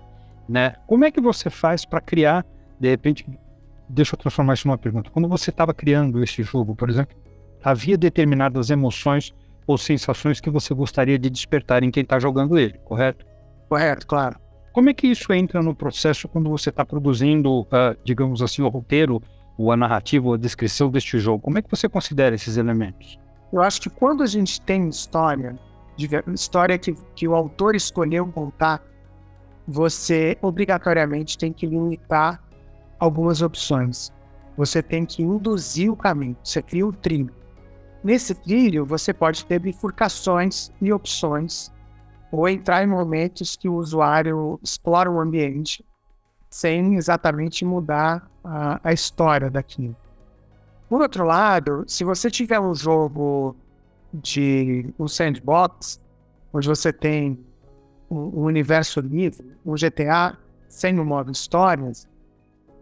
né? 0.48 0.74
Como 0.86 1.04
é 1.04 1.10
que 1.10 1.20
você 1.20 1.50
faz 1.50 1.84
para 1.84 2.00
criar, 2.00 2.44
de 2.78 2.88
repente, 2.88 3.26
deixa 3.88 4.14
eu 4.14 4.18
transformar 4.18 4.54
isso 4.54 4.66
numa 4.68 4.78
pergunta. 4.78 5.10
Quando 5.10 5.28
você 5.28 5.50
estava 5.50 5.74
criando 5.74 6.22
esse 6.22 6.42
jogo, 6.42 6.74
por 6.74 6.88
exemplo, 6.88 7.16
havia 7.62 7.96
determinadas 7.96 8.70
emoções 8.70 9.34
ou 9.66 9.78
sensações 9.78 10.40
que 10.40 10.50
você 10.50 10.74
gostaria 10.74 11.18
de 11.18 11.30
despertar 11.30 11.82
em 11.82 11.90
quem 11.90 12.02
está 12.02 12.18
jogando 12.18 12.58
ele, 12.58 12.78
correto? 12.84 13.24
Correto, 13.68 14.06
claro. 14.06 14.38
Como 14.72 14.90
é 14.90 14.94
que 14.94 15.06
isso 15.06 15.32
entra 15.32 15.62
no 15.62 15.74
processo 15.74 16.28
quando 16.28 16.50
você 16.50 16.68
está 16.68 16.84
produzindo, 16.84 17.60
uh, 17.62 17.96
digamos 18.04 18.42
assim, 18.42 18.60
o 18.60 18.68
roteiro, 18.68 19.22
ou 19.56 19.70
a 19.70 19.76
narrativa, 19.76 20.26
ou 20.26 20.34
a 20.34 20.36
descrição 20.36 20.90
deste 20.90 21.18
jogo? 21.18 21.40
Como 21.40 21.58
é 21.58 21.62
que 21.62 21.70
você 21.70 21.88
considera 21.88 22.34
esses 22.34 22.56
elementos? 22.56 23.18
Eu 23.52 23.62
acho 23.62 23.80
que 23.80 23.88
quando 23.88 24.22
a 24.22 24.26
gente 24.26 24.60
tem 24.60 24.88
história, 24.88 25.56
de 25.96 26.08
história 26.32 26.78
que, 26.78 26.94
que 27.14 27.28
o 27.28 27.34
autor 27.34 27.74
escolheu 27.74 28.26
contar, 28.26 28.82
você 29.66 30.36
obrigatoriamente 30.42 31.38
tem 31.38 31.52
que 31.52 31.66
limitar 31.66 32.42
algumas 32.98 33.42
opções. 33.42 34.12
Você 34.56 34.82
tem 34.82 35.04
que 35.04 35.22
induzir 35.22 35.90
o 35.90 35.96
caminho, 35.96 36.36
você 36.42 36.62
cria 36.62 36.86
o 36.86 36.92
trilho. 36.92 37.34
Nesse 38.02 38.34
trilho, 38.34 38.84
você 38.84 39.12
pode 39.12 39.44
ter 39.46 39.58
bifurcações 39.58 40.70
e 40.80 40.92
opções, 40.92 41.72
ou 42.30 42.48
entrar 42.48 42.84
em 42.84 42.86
momentos 42.86 43.56
que 43.56 43.68
o 43.68 43.74
usuário 43.74 44.60
explora 44.62 45.10
o 45.10 45.20
ambiente, 45.20 45.84
sem 46.50 46.96
exatamente 46.96 47.64
mudar 47.64 48.30
a, 48.44 48.80
a 48.84 48.92
história 48.92 49.50
daquilo. 49.50 49.96
Por 50.88 51.00
outro 51.00 51.24
lado, 51.24 51.84
se 51.86 52.04
você 52.04 52.30
tiver 52.30 52.60
um 52.60 52.74
jogo 52.74 53.56
de 54.22 54.86
um 54.98 55.08
sandbox, 55.08 56.00
onde 56.52 56.68
você 56.68 56.92
tem 56.92 57.38
um, 58.08 58.44
universo 58.44 59.00
livre, 59.00 59.56
um 59.66 59.74
GTA 59.74 60.38
sem 60.68 60.98
o 60.98 61.04
modo 61.04 61.32
histórias, 61.32 62.06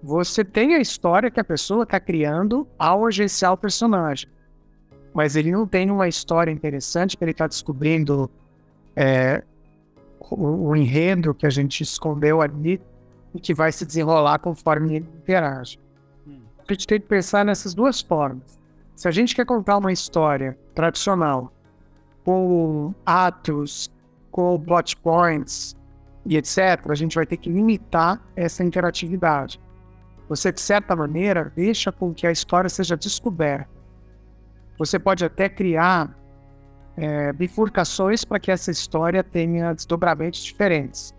você 0.02 0.44
tem 0.44 0.74
a 0.74 0.78
história 0.80 1.30
que 1.30 1.40
a 1.40 1.44
pessoa 1.44 1.84
está 1.84 1.98
criando 2.00 2.66
ao 2.78 3.06
agenciar 3.06 3.52
o 3.52 3.56
personagem. 3.56 4.28
mas 5.14 5.36
ele 5.36 5.50
não 5.50 5.66
tem 5.66 5.90
uma 5.90 6.08
história 6.08 6.50
interessante 6.50 7.16
que 7.16 7.24
ele 7.24 7.32
está 7.32 7.46
descobrindo 7.46 8.30
é, 8.96 9.42
o, 10.18 10.68
o, 10.68 10.76
enredo 10.76 11.34
que 11.34 11.46
a 11.46 11.50
gente 11.50 11.82
escondeu 11.82 12.40
ali 12.40 12.80
e 13.34 13.40
que 13.40 13.52
vai 13.52 13.70
se 13.72 13.84
desenrolar 13.84 14.38
conforme 14.38 14.96
ele 14.96 15.08
interage. 15.18 15.78
Hum. 16.26 16.40
A 16.66 16.72
gente 16.72 16.86
tem 16.86 16.98
que 16.98 17.06
pensar 17.06 17.44
nessas 17.44 17.74
duas 17.74 18.00
formas. 18.00 18.58
Se 18.96 19.06
a 19.06 19.10
gente 19.10 19.34
quer 19.34 19.44
contar 19.44 19.76
uma 19.76 19.92
história 19.92 20.56
tradicional, 20.74 21.52
com 22.24 22.94
atos, 23.04 23.90
com 24.30 24.58
plot 24.60 24.96
points 24.96 25.76
e 26.24 26.36
etc., 26.36 26.88
a 26.88 26.94
gente 26.94 27.14
vai 27.14 27.26
ter 27.26 27.36
que 27.36 27.50
limitar 27.50 28.20
essa 28.36 28.62
interatividade. 28.62 29.60
Você, 30.28 30.52
de 30.52 30.60
certa 30.60 30.94
maneira, 30.96 31.52
deixa 31.54 31.92
com 31.92 32.14
que 32.14 32.26
a 32.26 32.32
história 32.32 32.70
seja 32.70 32.96
descoberta. 32.96 33.68
Você 34.78 34.98
pode 34.98 35.24
até 35.24 35.48
criar 35.48 36.16
é, 36.96 37.32
bifurcações 37.32 38.24
para 38.24 38.40
que 38.40 38.50
essa 38.50 38.70
história 38.70 39.22
tenha 39.22 39.74
desdobramentos 39.74 40.42
diferentes. 40.42 41.14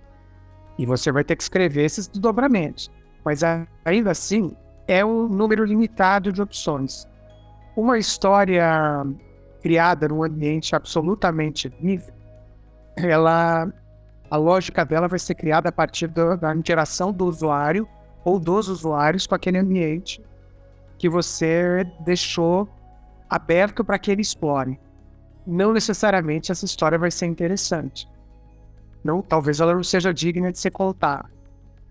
E 0.77 0.85
você 0.85 1.11
vai 1.11 1.23
ter 1.23 1.35
que 1.35 1.43
escrever 1.43 1.83
esses 1.83 2.07
desdobramentos. 2.07 2.91
Mas 3.23 3.41
ainda 3.85 4.11
assim, 4.11 4.55
é 4.87 5.03
um 5.05 5.27
número 5.27 5.63
limitado 5.63 6.31
de 6.31 6.41
opções. 6.41 7.07
Uma 7.75 7.97
história 7.97 9.05
criada 9.63 10.09
num 10.09 10.21
ambiente 10.21 10.75
absolutamente 10.75 11.73
livre, 11.81 12.13
ela, 12.97 13.71
a 14.29 14.35
lógica 14.35 14.83
dela 14.83 15.07
vai 15.07 15.17
ser 15.17 15.35
criada 15.35 15.69
a 15.69 15.71
partir 15.71 16.07
do, 16.07 16.35
da 16.35 16.53
interação 16.53 17.13
do 17.13 17.25
usuário 17.25 17.87
ou 18.25 18.37
dos 18.37 18.67
usuários 18.67 19.25
com 19.25 19.33
aquele 19.33 19.57
ambiente 19.57 20.21
que 20.97 21.07
você 21.07 21.89
deixou 22.01 22.67
aberto 23.29 23.85
para 23.85 23.97
que 23.97 24.11
ele 24.11 24.21
explore. 24.21 24.77
Não 25.47 25.71
necessariamente 25.71 26.51
essa 26.51 26.65
história 26.65 26.97
vai 26.97 27.09
ser 27.09 27.25
interessante. 27.25 28.07
Não, 29.01 29.21
talvez 29.21 29.61
ela 29.61 29.73
não 29.73 29.83
seja 29.83 30.13
digna 30.13 30.51
de 30.51 30.59
ser 30.59 30.71
contada. 30.71 31.29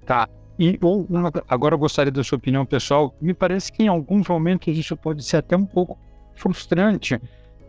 Tá. 0.04 0.28
E 0.58 0.78
ou, 0.82 1.06
agora 1.48 1.74
eu 1.74 1.78
gostaria 1.78 2.12
da 2.12 2.22
sua 2.22 2.36
opinião 2.36 2.66
pessoal. 2.66 3.14
Me 3.20 3.32
parece 3.32 3.72
que 3.72 3.82
em 3.82 3.88
alguns 3.88 4.28
momentos 4.28 4.76
isso 4.76 4.96
pode 4.96 5.24
ser 5.24 5.38
até 5.38 5.56
um 5.56 5.64
pouco 5.64 5.98
frustrante, 6.34 7.20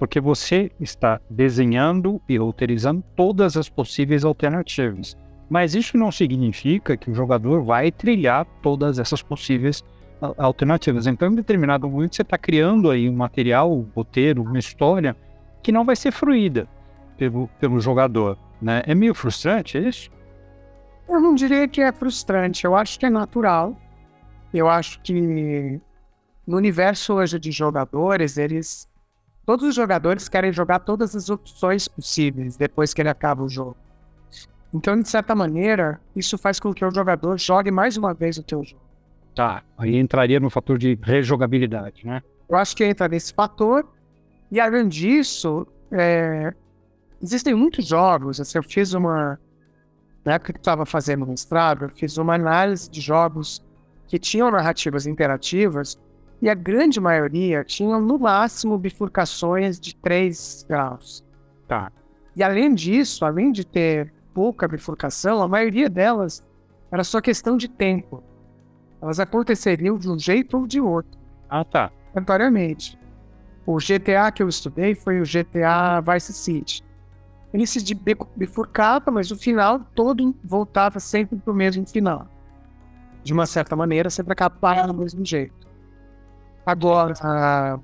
porque 0.04 0.20
você 0.20 0.70
está 0.82 1.18
desenhando 1.30 2.22
e 2.28 2.36
roteirizando 2.36 3.02
todas 3.16 3.56
as 3.56 3.70
possíveis 3.70 4.26
alternativas. 4.26 5.16
Mas 5.50 5.76
isso 5.76 5.98
não 5.98 6.12
significa 6.12 6.98
que 6.98 7.10
o 7.10 7.16
jogador 7.16 7.64
vai 7.64 7.90
trilhar 7.90 8.46
todas 8.62 9.00
essas 9.00 9.24
possíveis 9.24 9.82
alternativas. 10.38 11.08
Então, 11.08 11.32
em 11.32 11.36
determinado 11.36 11.90
momento, 11.90 12.18
você 12.18 12.22
está 12.22 12.38
criando 12.38 12.92
aí 12.92 13.08
um 13.08 13.16
material, 13.16 13.72
um 13.72 13.88
roteiro, 13.96 14.44
uma 14.44 14.60
história 14.60 15.16
que 15.62 15.72
não 15.72 15.86
vai 15.86 15.96
ser 15.96 16.12
fruída 16.12 16.68
pelo, 17.18 17.48
pelo 17.58 17.80
jogador. 17.80 18.38
Né? 18.62 18.84
É 18.86 18.94
meio 18.94 19.16
frustrante 19.16 19.78
isso? 19.78 20.12
Eu 21.08 21.22
não 21.22 21.34
diria 21.34 21.66
que 21.66 21.80
é 21.80 21.94
frustrante, 21.94 22.66
eu 22.66 22.76
acho 22.76 23.00
que 23.00 23.06
é 23.06 23.10
natural. 23.10 23.74
Eu 24.54 24.68
acho 24.68 25.00
que 25.00 25.80
no 26.46 26.58
universo 26.58 27.14
hoje 27.14 27.40
de 27.40 27.54
jogadores, 27.54 28.38
eles. 28.38 28.92
Todos 29.46 29.68
os 29.68 29.76
jogadores 29.76 30.30
querem 30.30 30.54
jogar 30.54 30.80
todas 30.80 31.16
as 31.16 31.30
opções 31.30 31.88
possíveis 31.88 32.56
depois 32.56 32.94
que 32.94 33.02
ele 33.02 33.10
acaba 33.10 33.44
o 33.44 33.50
jogo. 33.50 33.76
Então, 34.74 35.00
de 35.00 35.08
certa 35.08 35.36
maneira, 35.36 36.00
isso 36.16 36.38
faz 36.38 36.60
com 36.60 36.74
que 36.74 36.84
o 36.84 36.92
jogador 36.92 37.38
jogue 37.38 37.70
mais 37.70 37.98
uma 37.98 38.14
vez 38.14 38.38
o 38.38 38.44
teu 38.44 38.64
jogo. 38.64 38.82
Tá, 39.36 39.64
aí 39.78 39.98
entraria 39.98 40.40
no 40.40 40.50
fator 40.50 40.78
de 40.78 40.98
rejogabilidade, 41.02 42.06
né? 42.06 42.22
Eu 42.48 42.56
acho 42.56 42.76
que 42.76 42.84
entra 42.84 43.08
nesse 43.08 43.34
fator. 43.34 43.88
E 44.52 44.60
além 44.60 44.88
disso, 44.88 45.68
é... 45.92 46.54
existem 47.22 47.54
muitos 47.54 47.86
jogos. 47.86 48.40
Assim, 48.40 48.58
eu 48.58 48.64
fiz 48.64 48.94
uma, 48.94 49.40
na 50.24 50.34
época 50.34 50.54
que 50.54 50.60
estava 50.60 50.86
fazendo 50.86 51.26
mestrado, 51.28 51.86
eu 51.86 51.90
fiz 51.90 52.18
uma 52.18 52.36
análise 52.36 52.90
de 52.90 53.02
jogos 53.02 53.64
que 54.08 54.18
tinham 54.18 54.50
narrativas 54.50 55.06
interativas 55.06 55.98
e 56.42 56.50
a 56.50 56.54
grande 56.54 57.00
maioria 57.00 57.64
tinham 57.64 58.02
no 58.02 58.20
máximo 58.20 58.78
bifurcações 58.78 59.80
de 59.80 59.96
3 59.96 60.66
graus. 60.68 61.24
Tá. 61.68 61.92
E 62.36 62.44
além 62.44 62.74
disso, 62.74 63.26
além 63.26 63.52
de 63.52 63.66
ter 63.66 64.14
pouca 64.34 64.68
bifurcação, 64.68 65.42
a 65.42 65.48
maioria 65.48 65.90
delas 65.90 66.46
era 66.92 67.04
só 67.04 67.22
questão 67.22 67.56
de 67.56 67.68
tempo. 67.68 68.24
Elas 69.02 69.20
aconteceriam 69.20 69.98
de 69.98 70.10
um 70.10 70.18
jeito 70.18 70.58
ou 70.58 70.68
de 70.68 70.82
outro. 70.82 71.20
Ah, 71.50 71.64
tá. 71.64 71.92
Aleatoriamente. 72.14 73.00
O 73.66 73.78
GTA 73.78 74.32
que 74.34 74.44
eu 74.44 74.50
estudei 74.50 74.96
foi 74.96 75.22
o 75.22 75.24
GTA 75.24 76.02
Vice 76.02 76.34
City 76.34 76.84
ele 77.54 77.68
se 77.68 77.80
bifurcava, 78.36 79.12
mas 79.12 79.30
o 79.30 79.38
final 79.38 79.80
todo 79.94 80.36
voltava 80.44 81.00
sempre 81.00 81.38
para 81.38 81.54
o 81.54 81.56
mesmo 81.56 81.88
final. 81.88 82.28
De 83.24 83.32
uma 83.32 83.46
certa 83.46 83.76
maneira, 83.76 84.10
sempre 84.10 84.34
acabava 84.34 84.88
do 84.88 84.94
mesmo 84.94 85.24
jeito. 85.24 85.68
Agora, 86.66 87.80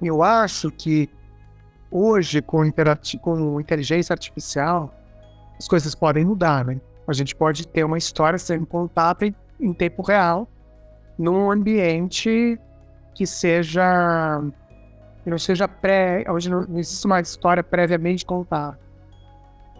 eu 0.00 0.22
acho 0.22 0.70
que 0.70 1.08
hoje, 1.90 2.40
com, 2.40 2.70
com 3.20 3.60
inteligência 3.60 4.12
artificial, 4.12 4.94
as 5.58 5.68
coisas 5.68 5.94
podem 5.94 6.24
mudar, 6.24 6.64
né? 6.64 6.80
A 7.06 7.12
gente 7.12 7.34
pode 7.34 7.66
ter 7.66 7.84
uma 7.84 7.98
história 7.98 8.38
sendo 8.38 8.66
contada 8.66 9.26
em, 9.26 9.34
em 9.58 9.74
tempo 9.74 10.00
real, 10.02 10.48
num 11.18 11.50
ambiente 11.50 12.58
que 13.14 13.26
seja 13.26 14.40
que 15.22 15.28
não 15.28 15.38
seja 15.38 15.68
pré. 15.68 16.24
Hoje 16.28 16.48
não, 16.48 16.62
não 16.62 16.78
existe 16.78 17.04
uma 17.04 17.20
história 17.20 17.62
previamente 17.62 18.24
contada. 18.24 18.78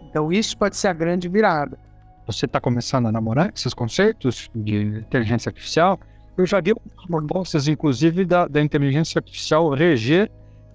Então, 0.09 0.31
isso 0.31 0.57
pode 0.57 0.75
ser 0.75 0.89
a 0.89 0.93
grande 0.93 1.27
virada. 1.27 1.79
Você 2.27 2.45
está 2.45 2.59
começando 2.59 3.07
a 3.07 3.11
namorar 3.11 3.51
esses 3.55 3.73
conceitos 3.73 4.49
de 4.53 4.99
inteligência 4.99 5.49
artificial? 5.49 5.99
Eu 6.37 6.45
já 6.45 6.61
vi 6.61 6.73
propostas, 7.07 7.67
inclusive, 7.67 8.25
da, 8.25 8.47
da 8.47 8.61
inteligência 8.61 9.19
artificial 9.19 9.69
reger 9.69 10.31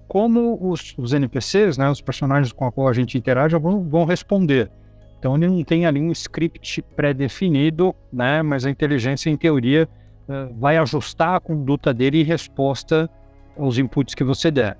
como 0.07 0.57
os, 0.61 0.95
os, 0.97 1.13
NPCs, 1.13 1.77
né, 1.77 1.89
os 1.89 1.99
personagens 1.99 2.53
com 2.53 2.65
a 2.65 2.71
qual 2.71 2.87
a 2.87 2.93
gente 2.93 3.17
interage, 3.17 3.57
vão, 3.57 3.83
vão 3.83 4.05
responder. 4.05 4.71
Então, 5.19 5.35
ele 5.35 5.47
não 5.47 5.63
tem 5.63 5.85
ali 5.85 5.99
um 5.99 6.11
script 6.11 6.81
pré-definido, 6.95 7.93
né, 8.13 8.41
mas 8.41 8.65
a 8.65 8.69
inteligência, 8.69 9.29
em 9.29 9.35
teoria, 9.35 9.89
uh, 10.29 10.53
vai 10.57 10.77
ajustar 10.77 11.35
a 11.35 11.39
conduta 11.39 11.93
dele 11.93 12.21
em 12.21 12.23
resposta 12.23 13.09
os 13.57 13.77
inputs 13.77 14.13
que 14.13 14.23
você 14.23 14.51
der. 14.51 14.77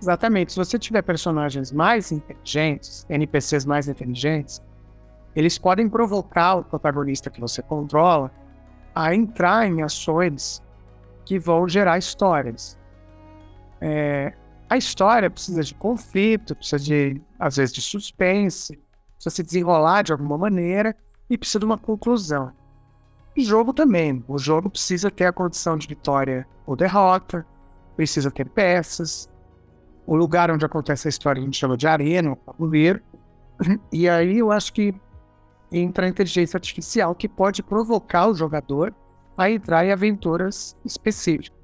Exatamente. 0.00 0.52
Se 0.52 0.58
você 0.58 0.78
tiver 0.78 1.02
personagens 1.02 1.72
mais 1.72 2.12
inteligentes, 2.12 3.06
NPCs 3.08 3.64
mais 3.64 3.88
inteligentes, 3.88 4.62
eles 5.34 5.58
podem 5.58 5.88
provocar 5.88 6.56
o 6.56 6.64
protagonista 6.64 7.30
que 7.30 7.40
você 7.40 7.62
controla 7.62 8.30
a 8.96 9.14
entrar 9.14 9.66
em 9.66 9.82
ações 9.82 10.62
que 11.26 11.38
vão 11.38 11.68
gerar 11.68 11.98
histórias. 11.98 12.78
É, 13.78 14.32
a 14.70 14.78
história 14.78 15.28
precisa 15.28 15.62
de 15.62 15.74
conflito, 15.74 16.56
precisa 16.56 16.82
de, 16.82 17.20
às 17.38 17.56
vezes, 17.56 17.74
de 17.74 17.82
suspense, 17.82 18.80
precisa 19.16 19.36
se 19.36 19.42
desenrolar 19.42 20.00
de 20.00 20.12
alguma 20.12 20.38
maneira 20.38 20.96
e 21.28 21.36
precisa 21.36 21.58
de 21.58 21.66
uma 21.66 21.76
conclusão. 21.76 22.50
O 23.36 23.40
jogo 23.42 23.74
também. 23.74 24.24
O 24.26 24.38
jogo 24.38 24.70
precisa 24.70 25.10
ter 25.10 25.26
a 25.26 25.32
condição 25.32 25.76
de 25.76 25.86
vitória 25.86 26.48
ou 26.64 26.74
derrota, 26.74 27.46
precisa 27.96 28.30
ter 28.30 28.48
peças. 28.48 29.28
O 30.06 30.16
lugar 30.16 30.50
onde 30.50 30.64
acontece 30.64 31.06
a 31.06 31.10
história 31.10 31.42
a 31.42 31.44
gente 31.44 31.58
chama 31.58 31.76
de 31.76 31.86
arena, 31.86 32.32
o 32.32 32.36
tabuleiro. 32.36 33.02
E 33.92 34.08
aí 34.08 34.38
eu 34.38 34.50
acho 34.50 34.72
que 34.72 34.94
entra 35.70 36.06
a 36.06 36.08
inteligência 36.08 36.56
artificial 36.56 37.14
que 37.14 37.28
pode 37.28 37.62
provocar 37.62 38.28
o 38.28 38.34
jogador 38.34 38.94
a 39.36 39.50
entrar 39.50 39.84
em 39.84 39.92
aventuras 39.92 40.76
específicas. 40.84 41.56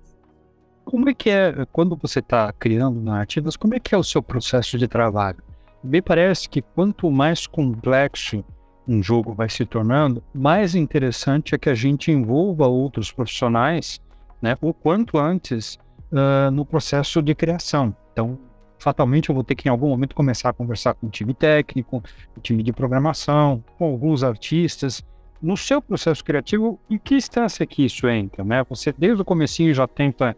Como 0.85 1.09
é 1.09 1.15
que 1.15 1.31
é, 1.31 1.67
quando 1.73 1.97
você 1.97 2.19
está 2.19 2.53
criando 2.53 3.01
narrativas, 3.01 3.57
como 3.57 3.75
é 3.75 3.81
que 3.81 3.95
é 3.95 3.99
o 3.99 4.05
seu 4.05 4.23
processo 4.23 4.77
de 4.77 4.89
trabalho? 4.89 5.43
Me 5.83 6.03
parece 6.03 6.49
que 6.49 6.61
quanto 6.61 7.11
mais 7.11 7.47
complexo 7.47 8.45
um 8.87 9.03
jogo 9.03 9.33
vai 9.33 9.49
se 9.49 9.65
tornando, 9.65 10.23
mais 10.35 10.75
interessante 10.75 11.55
é 11.55 11.59
que 11.59 11.71
a 11.71 11.75
gente 11.75 12.11
envolva 12.11 12.67
outros 12.67 13.13
profissionais, 13.13 14.01
né, 14.41 14.57
o 14.61 14.75
quanto 14.75 15.19
antes 15.19 15.79
uh, 16.11 16.51
no 16.51 16.67
processo 16.67 17.23
de 17.23 17.35
criação. 17.35 17.95
Então, 18.13 18.39
fatalmente 18.83 19.29
eu 19.29 19.35
vou 19.35 19.45
ter 19.45 19.55
que 19.55 19.69
em 19.69 19.71
algum 19.71 19.89
momento 19.89 20.15
começar 20.15 20.51
a 20.51 20.53
conversar 20.53 20.95
com 20.95 21.07
o 21.07 21.11
time 21.11 21.33
técnico, 21.33 22.03
o 22.37 22.41
time 22.41 22.63
de 22.63 22.73
programação, 22.73 23.63
com 23.79 23.85
alguns 23.85 24.23
artistas. 24.23 25.05
No 25.41 25.57
seu 25.57 25.81
processo 25.81 26.25
criativo, 26.25 26.79
em 26.89 26.99
que 26.99 27.15
instância 27.15 27.67
que 27.67 27.85
isso 27.85 28.09
entra? 28.09 28.45
Né? 28.45 28.65
Você 28.69 28.93
desde 28.97 29.23
o 29.23 29.25
comecinho 29.25 29.73
já 29.75 29.87
tenta 29.87 30.37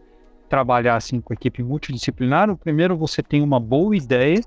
trabalhar 0.49 0.95
assim 0.95 1.19
com 1.19 1.33
a 1.33 1.35
equipe 1.35 1.63
multidisciplinar. 1.63 2.49
O 2.49 2.57
primeiro 2.57 2.97
você 2.97 3.21
tem 3.21 3.41
uma 3.41 3.59
boa 3.59 3.95
ideia 3.95 4.41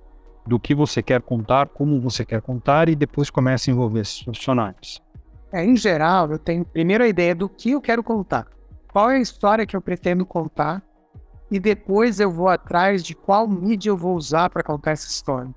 do 0.46 0.58
que 0.58 0.74
você 0.74 1.02
quer 1.02 1.20
contar, 1.20 1.68
como 1.68 2.00
você 2.00 2.24
quer 2.24 2.40
contar 2.40 2.88
e 2.88 2.96
depois 2.96 3.30
começa 3.30 3.70
a 3.70 3.72
envolver 3.72 4.00
esses 4.00 4.22
profissionais. 4.22 5.00
É, 5.52 5.64
em 5.64 5.76
geral, 5.76 6.30
eu 6.30 6.38
tenho 6.38 6.64
primeiro 6.64 7.04
a 7.04 7.08
ideia 7.08 7.34
do 7.34 7.48
que 7.48 7.72
eu 7.72 7.80
quero 7.80 8.02
contar. 8.02 8.46
Qual 8.90 9.10
é 9.10 9.16
a 9.16 9.20
história 9.20 9.66
que 9.66 9.76
eu 9.76 9.80
pretendo 9.80 10.24
contar 10.24 10.82
e 11.50 11.58
depois 11.58 12.20
eu 12.20 12.30
vou 12.30 12.48
atrás 12.48 13.02
de 13.02 13.14
qual 13.14 13.48
mídia 13.48 13.90
eu 13.90 13.96
vou 13.96 14.14
usar 14.14 14.50
para 14.50 14.62
contar 14.62 14.92
essa 14.92 15.08
história. 15.08 15.54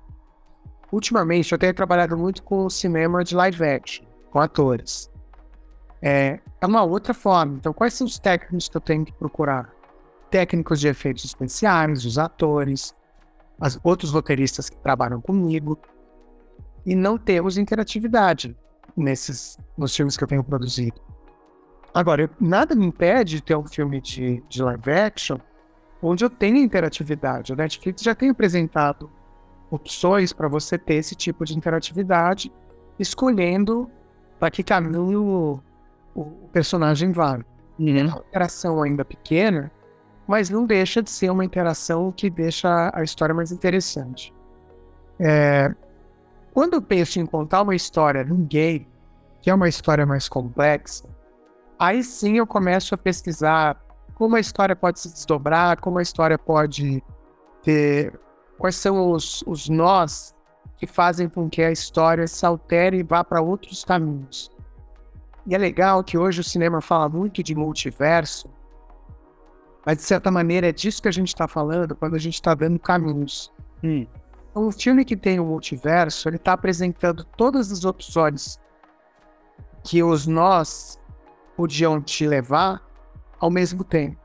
Ultimamente, 0.90 1.52
eu 1.52 1.58
tenho 1.58 1.74
trabalhado 1.74 2.16
muito 2.16 2.42
com 2.42 2.68
cinema 2.68 3.24
de 3.24 3.34
live 3.34 3.64
action, 3.64 4.04
com 4.30 4.38
atores. 4.40 5.10
É, 6.00 6.40
é 6.60 6.66
uma 6.66 6.82
outra 6.82 7.14
forma. 7.14 7.54
Então, 7.56 7.72
quais 7.72 7.94
são 7.94 8.06
os 8.06 8.18
técnicos 8.18 8.68
que 8.68 8.76
eu 8.76 8.80
tenho 8.80 9.04
que 9.04 9.12
procurar? 9.12 9.72
Técnicos 10.30 10.80
de 10.80 10.88
efeitos 10.88 11.24
especiais, 11.24 12.04
os 12.04 12.18
atores, 12.18 12.94
as, 13.60 13.78
outros 13.82 14.12
roteiristas 14.12 14.68
que 14.68 14.76
trabalham 14.76 15.20
comigo. 15.20 15.78
E 16.84 16.94
não 16.94 17.16
temos 17.16 17.56
interatividade 17.56 18.56
nesses 18.96 19.58
nos 19.78 19.94
filmes 19.94 20.16
que 20.16 20.24
eu 20.24 20.28
tenho 20.28 20.42
produzido. 20.42 21.00
Agora, 21.94 22.28
nada 22.40 22.74
me 22.74 22.86
impede 22.86 23.36
de 23.36 23.42
ter 23.42 23.56
um 23.56 23.66
filme 23.66 24.00
de, 24.00 24.42
de 24.48 24.62
live 24.62 24.90
action 24.90 25.38
onde 26.02 26.24
eu 26.24 26.30
tenho 26.30 26.56
interatividade. 26.56 27.52
A 27.52 27.56
Netflix 27.56 28.02
já 28.02 28.14
tem 28.14 28.30
apresentado 28.30 29.10
opções 29.70 30.32
para 30.32 30.48
você 30.48 30.76
ter 30.76 30.94
esse 30.94 31.14
tipo 31.14 31.44
de 31.44 31.56
interatividade, 31.56 32.52
escolhendo 32.98 33.90
para 34.38 34.50
que 34.50 34.62
caminho 34.62 35.62
o, 36.14 36.24
personagem 36.52 37.12
vai. 37.12 37.38
Uhum. 37.78 37.96
É 37.96 38.02
uma 38.02 38.24
interação 38.28 38.82
ainda 38.82 39.04
pequena, 39.04 39.70
mas 40.26 40.50
não 40.50 40.66
deixa 40.66 41.02
de 41.02 41.10
ser 41.10 41.30
uma 41.30 41.44
interação 41.44 42.12
que 42.12 42.28
deixa 42.28 42.90
a 42.92 43.02
história 43.02 43.34
mais 43.34 43.52
interessante. 43.52 44.34
É, 45.18 45.74
quando 46.52 46.74
eu 46.74 46.82
penso 46.82 47.18
em 47.18 47.24
contar 47.24 47.62
uma 47.62 47.74
história 47.74 48.24
num 48.24 48.44
game, 48.44 48.86
que 49.40 49.48
é 49.48 49.54
uma 49.54 49.68
história 49.68 50.04
mais 50.04 50.28
complexa, 50.28 51.08
aí 51.78 52.02
sim 52.02 52.36
eu 52.36 52.46
começo 52.46 52.94
a 52.94 52.98
pesquisar 52.98 53.80
como 54.22 54.36
a 54.36 54.40
história 54.40 54.76
pode 54.76 55.00
se 55.00 55.12
desdobrar, 55.12 55.80
como 55.80 55.98
a 55.98 56.02
história 56.02 56.38
pode 56.38 57.02
ter. 57.60 58.16
Quais 58.56 58.76
são 58.76 59.10
os, 59.10 59.42
os 59.48 59.68
nós 59.68 60.32
que 60.76 60.86
fazem 60.86 61.28
com 61.28 61.50
que 61.50 61.60
a 61.60 61.72
história 61.72 62.28
se 62.28 62.46
altere 62.46 62.98
e 62.98 63.02
vá 63.02 63.24
para 63.24 63.42
outros 63.42 63.84
caminhos. 63.84 64.48
E 65.44 65.56
é 65.56 65.58
legal 65.58 66.04
que 66.04 66.16
hoje 66.16 66.40
o 66.40 66.44
cinema 66.44 66.80
fala 66.80 67.08
muito 67.08 67.42
de 67.42 67.52
multiverso, 67.52 68.48
mas 69.84 69.96
de 69.96 70.04
certa 70.04 70.30
maneira 70.30 70.68
é 70.68 70.72
disso 70.72 71.02
que 71.02 71.08
a 71.08 71.12
gente 71.12 71.26
está 71.26 71.48
falando 71.48 71.96
quando 71.96 72.14
a 72.14 72.20
gente 72.20 72.34
está 72.34 72.54
dando 72.54 72.78
caminhos. 72.78 73.52
Hum. 73.82 74.06
Então, 74.52 74.68
um 74.68 74.70
filme 74.70 75.04
que 75.04 75.16
tem 75.16 75.40
o 75.40 75.42
um 75.42 75.48
multiverso, 75.48 76.28
ele 76.28 76.36
está 76.36 76.52
apresentando 76.52 77.24
todas 77.36 77.72
as 77.72 77.84
opções 77.84 78.56
que 79.82 80.00
os 80.00 80.28
nós 80.28 80.96
podiam 81.56 82.00
te 82.00 82.24
levar 82.24 82.91
ao 83.42 83.50
mesmo 83.50 83.82
tempo. 83.82 84.16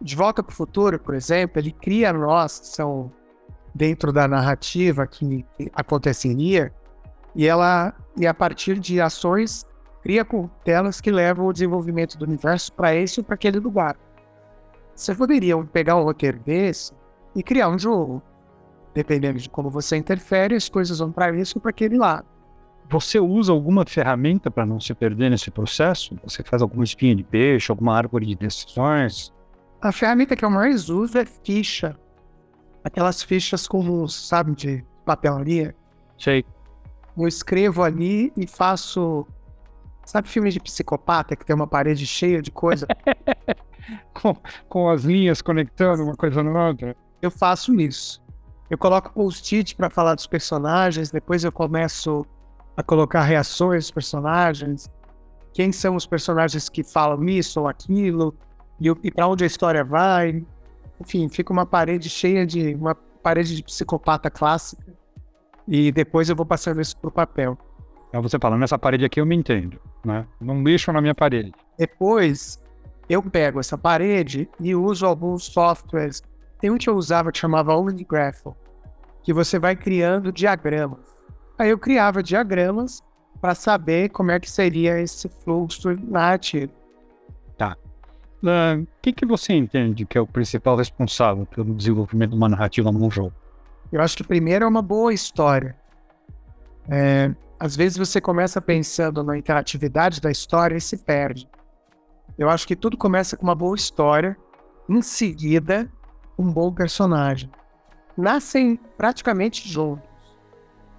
De 0.00 0.16
Volta 0.16 0.42
para 0.42 0.50
o 0.50 0.56
Futuro, 0.56 0.98
por 0.98 1.14
exemplo, 1.14 1.60
ele 1.60 1.70
cria 1.70 2.10
nós 2.14 2.58
que 2.58 2.66
são 2.66 3.12
dentro 3.74 4.10
da 4.10 4.26
narrativa 4.26 5.06
que, 5.06 5.44
aconteceria 5.74 6.72
e 7.34 7.46
ela 7.46 7.94
e 8.16 8.26
a 8.26 8.32
partir 8.32 8.78
de 8.78 9.00
ações 9.00 9.66
cria 10.02 10.26
telas 10.64 11.00
que 11.00 11.10
levam 11.10 11.46
o 11.46 11.52
desenvolvimento 11.52 12.16
do 12.16 12.24
universo 12.24 12.72
para 12.72 12.94
esse 12.94 13.20
ou 13.20 13.24
para 13.24 13.34
aquele 13.34 13.58
lugar. 13.58 13.96
Você 14.94 15.14
poderia 15.14 15.56
pegar 15.64 15.96
um 15.96 16.02
roteiro 16.02 16.38
desse 16.40 16.92
e 17.36 17.42
criar 17.42 17.68
um 17.68 17.78
jogo. 17.78 18.22
Dependendo 18.94 19.38
de 19.38 19.48
como 19.48 19.70
você 19.70 19.96
interfere, 19.96 20.54
as 20.54 20.68
coisas 20.68 20.98
vão 20.98 21.12
para 21.12 21.34
isso 21.36 21.58
ou 21.58 21.62
para 21.62 21.70
aquele 21.70 21.96
lado. 21.96 22.26
Você 22.90 23.18
usa 23.18 23.52
alguma 23.52 23.84
ferramenta 23.86 24.50
para 24.50 24.66
não 24.66 24.78
se 24.78 24.94
perder 24.94 25.30
nesse 25.30 25.50
processo? 25.50 26.18
Você 26.24 26.42
faz 26.42 26.60
alguma 26.60 26.84
espinha 26.84 27.14
de 27.14 27.24
peixe, 27.24 27.70
alguma 27.70 27.96
árvore 27.96 28.26
de 28.26 28.34
decisões? 28.34 29.32
A 29.80 29.90
ferramenta 29.90 30.36
que 30.36 30.44
eu 30.44 30.50
mais 30.50 30.88
uso 30.90 31.18
é 31.18 31.24
ficha. 31.24 31.96
Aquelas 32.84 33.22
fichas 33.22 33.66
comuns, 33.66 34.28
sabe, 34.28 34.54
de 34.54 34.84
papelaria. 35.04 35.74
Sei. 36.18 36.44
Eu 37.16 37.26
escrevo 37.26 37.82
ali 37.82 38.32
e 38.36 38.46
faço. 38.46 39.26
Sabe 40.04 40.28
filme 40.28 40.50
de 40.50 40.60
psicopata 40.60 41.36
que 41.36 41.44
tem 41.44 41.54
uma 41.54 41.66
parede 41.66 42.06
cheia 42.06 42.42
de 42.42 42.50
coisa? 42.50 42.86
com, 44.12 44.36
com 44.68 44.90
as 44.90 45.02
linhas 45.02 45.40
conectando 45.40 46.02
uma 46.04 46.14
coisa 46.14 46.42
na 46.42 46.68
outra? 46.68 46.96
Eu 47.20 47.30
faço 47.30 47.74
isso. 47.80 48.22
Eu 48.68 48.78
coloco 48.78 49.12
post-it 49.12 49.76
para 49.76 49.90
falar 49.90 50.14
dos 50.14 50.26
personagens, 50.26 51.10
depois 51.10 51.44
eu 51.44 51.52
começo 51.52 52.24
a 52.76 52.82
colocar 52.82 53.22
reações 53.22 53.84
dos 53.84 53.90
personagens, 53.90 54.90
quem 55.52 55.70
são 55.72 55.96
os 55.96 56.06
personagens 56.06 56.68
que 56.68 56.82
falam 56.82 57.24
isso 57.28 57.60
ou 57.60 57.68
aquilo, 57.68 58.34
e, 58.80 58.88
e 59.02 59.10
para 59.10 59.26
onde 59.26 59.44
a 59.44 59.46
história 59.46 59.84
vai. 59.84 60.44
Enfim, 61.00 61.28
fica 61.28 61.52
uma 61.52 61.66
parede 61.66 62.08
cheia 62.08 62.46
de. 62.46 62.74
uma 62.74 62.94
parede 62.94 63.56
de 63.56 63.62
psicopata 63.62 64.30
clássica. 64.30 64.92
E 65.66 65.92
depois 65.92 66.28
eu 66.28 66.34
vou 66.34 66.44
passando 66.46 66.80
isso 66.80 66.96
pro 66.96 67.10
papel. 67.10 67.56
É 68.12 68.20
você 68.20 68.38
fala, 68.38 68.58
nessa 68.58 68.78
parede 68.78 69.04
aqui 69.04 69.20
eu 69.20 69.26
me 69.26 69.36
entendo, 69.36 69.80
né? 70.04 70.26
Não 70.40 70.62
lixo 70.62 70.92
na 70.92 71.00
minha 71.00 71.14
parede. 71.14 71.52
Depois 71.78 72.60
eu 73.08 73.22
pego 73.22 73.60
essa 73.60 73.78
parede 73.78 74.48
e 74.60 74.74
uso 74.74 75.06
alguns 75.06 75.44
softwares. 75.44 76.22
Tem 76.60 76.70
um 76.70 76.76
que 76.76 76.90
eu 76.90 76.94
usava 76.94 77.32
que 77.32 77.38
chamava 77.38 77.74
OmniGraphel, 77.74 78.56
que 79.22 79.32
você 79.32 79.58
vai 79.58 79.76
criando 79.76 80.32
diagramas. 80.32 81.11
Aí 81.62 81.70
eu 81.70 81.78
criava 81.78 82.24
diagramas 82.24 83.00
para 83.40 83.54
saber 83.54 84.08
como 84.08 84.32
é 84.32 84.40
que 84.40 84.50
seria 84.50 85.00
esse 85.00 85.28
fluxo 85.28 85.96
narrativo. 86.08 86.72
Tá. 87.56 87.76
O 88.42 88.48
uh, 88.48 88.86
que, 89.00 89.12
que 89.12 89.24
você 89.24 89.52
entende 89.52 90.04
que 90.04 90.18
é 90.18 90.20
o 90.20 90.26
principal 90.26 90.74
responsável 90.74 91.46
pelo 91.46 91.72
desenvolvimento 91.72 92.30
de 92.30 92.36
uma 92.36 92.48
narrativa 92.48 92.90
num 92.90 93.08
jogo? 93.08 93.32
Eu 93.92 94.02
acho 94.02 94.16
que 94.16 94.24
primeiro 94.24 94.64
é 94.64 94.68
uma 94.68 94.82
boa 94.82 95.14
história. 95.14 95.76
É, 96.88 97.32
às 97.60 97.76
vezes 97.76 97.96
você 97.96 98.20
começa 98.20 98.60
pensando 98.60 99.22
na 99.22 99.38
interatividade 99.38 100.20
da 100.20 100.32
história 100.32 100.74
e 100.74 100.80
se 100.80 100.96
perde. 100.96 101.48
Eu 102.36 102.50
acho 102.50 102.66
que 102.66 102.74
tudo 102.74 102.96
começa 102.96 103.36
com 103.36 103.44
uma 103.44 103.54
boa 103.54 103.76
história, 103.76 104.36
em 104.88 105.00
seguida, 105.00 105.88
um 106.36 106.52
bom 106.52 106.72
personagem. 106.72 107.48
Nascem 108.18 108.80
praticamente 108.96 109.68
juntos. 109.68 110.11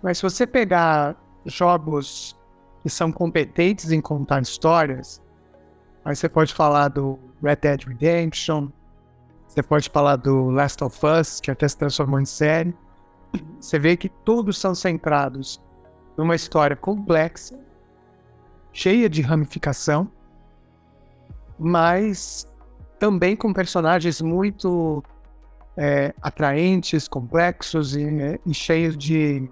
Mas 0.04 0.18
se 0.18 0.24
você 0.24 0.46
pegar 0.46 1.16
jogos 1.46 2.38
que 2.82 2.90
são 2.90 3.10
competentes 3.10 3.90
em 3.90 4.02
contar 4.02 4.42
histórias, 4.42 5.22
aí 6.04 6.14
você 6.14 6.28
pode 6.28 6.54
falar 6.54 6.90
do 6.90 7.18
Red 7.42 7.56
Dead 7.56 7.86
Redemption, 7.86 8.68
você 9.48 9.64
pode 9.64 9.90
falar 9.90 10.18
do 10.18 10.50
Last 10.50 10.84
of 10.84 11.00
Us, 11.06 11.40
que 11.40 11.50
até 11.50 11.66
se 11.68 11.78
transformou 11.78 12.20
em 12.20 12.26
série. 12.26 12.76
Você 13.62 13.80
vê 13.80 13.96
que 13.96 14.10
todos 14.10 14.58
são 14.58 14.76
centrados 14.76 15.62
numa 16.18 16.36
história 16.36 16.76
complexa, 16.76 17.58
cheia 18.74 19.10
de 19.10 19.22
ramificação, 19.22 20.12
mas 21.58 22.52
também 23.00 23.36
com 23.36 23.54
personagens 23.54 24.22
muito 24.22 25.02
é, 25.78 26.14
atraentes, 26.22 27.08
complexos 27.08 27.96
e, 27.96 28.04
é, 28.04 28.40
e 28.46 28.54
cheios 28.54 28.98
de 28.98 29.50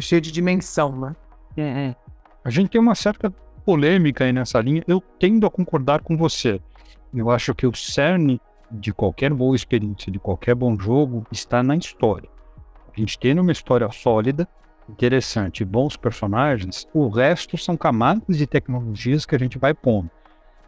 cheio 0.00 0.20
de 0.20 0.30
dimensão, 0.30 0.98
né? 0.98 1.16
Uhum. 1.56 1.94
A 2.44 2.50
gente 2.50 2.70
tem 2.70 2.80
uma 2.80 2.94
certa 2.94 3.30
polêmica 3.64 4.24
aí 4.24 4.32
nessa 4.32 4.60
linha. 4.60 4.82
Eu 4.86 5.00
tendo 5.18 5.46
a 5.46 5.50
concordar 5.50 6.00
com 6.02 6.16
você. 6.16 6.60
Eu 7.14 7.30
acho 7.30 7.54
que 7.54 7.66
o 7.66 7.74
cerne 7.74 8.40
de 8.70 8.92
qualquer 8.92 9.32
boa 9.32 9.54
experiência, 9.54 10.10
de 10.10 10.18
qualquer 10.18 10.54
bom 10.54 10.78
jogo, 10.78 11.24
está 11.30 11.62
na 11.62 11.76
história. 11.76 12.28
A 12.94 13.00
gente 13.00 13.18
tendo 13.18 13.40
uma 13.40 13.52
história 13.52 13.90
sólida, 13.90 14.48
interessante, 14.88 15.64
bons 15.64 15.96
personagens, 15.96 16.86
o 16.92 17.08
resto 17.08 17.56
são 17.56 17.76
camadas 17.76 18.36
de 18.36 18.46
tecnologias 18.46 19.24
que 19.24 19.34
a 19.34 19.38
gente 19.38 19.58
vai 19.58 19.72
pondo. 19.72 20.10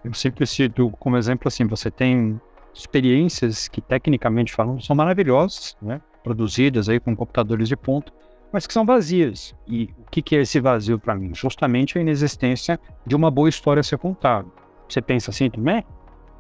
Eu 0.05 0.15
sempre 0.15 0.47
cito 0.47 0.91
como 0.99 1.17
exemplo 1.17 1.49
assim, 1.49 1.67
você 1.67 1.91
tem 1.91 2.41
experiências 2.73 3.69
que 3.69 3.81
tecnicamente 3.81 4.53
falando 4.53 4.83
são 4.83 4.95
maravilhosas, 4.95 5.77
né? 5.81 6.01
produzidas 6.23 6.89
aí 6.89 6.99
com 6.99 7.15
computadores 7.15 7.69
de 7.69 7.77
ponta, 7.77 8.13
mas 8.53 8.67
que 8.67 8.73
são 8.73 8.85
vazias. 8.85 9.55
E 9.67 9.95
o 9.99 10.11
que, 10.11 10.37
é 10.37 10.41
esse 10.41 10.61
vazio 10.61 10.99
para 10.99 11.15
mim? 11.15 11.35
Justamente 11.35 11.99
a 11.99 12.01
inexistência 12.01 12.79
de 13.05 13.15
uma 13.15 13.31
boa 13.31 13.49
história 13.49 13.81
a 13.81 13.85
ser 13.85 13.99
contada. 13.99 14.49
Você 14.89 15.03
pensa 15.03 15.31
assim 15.31 15.51
também? 15.51 15.85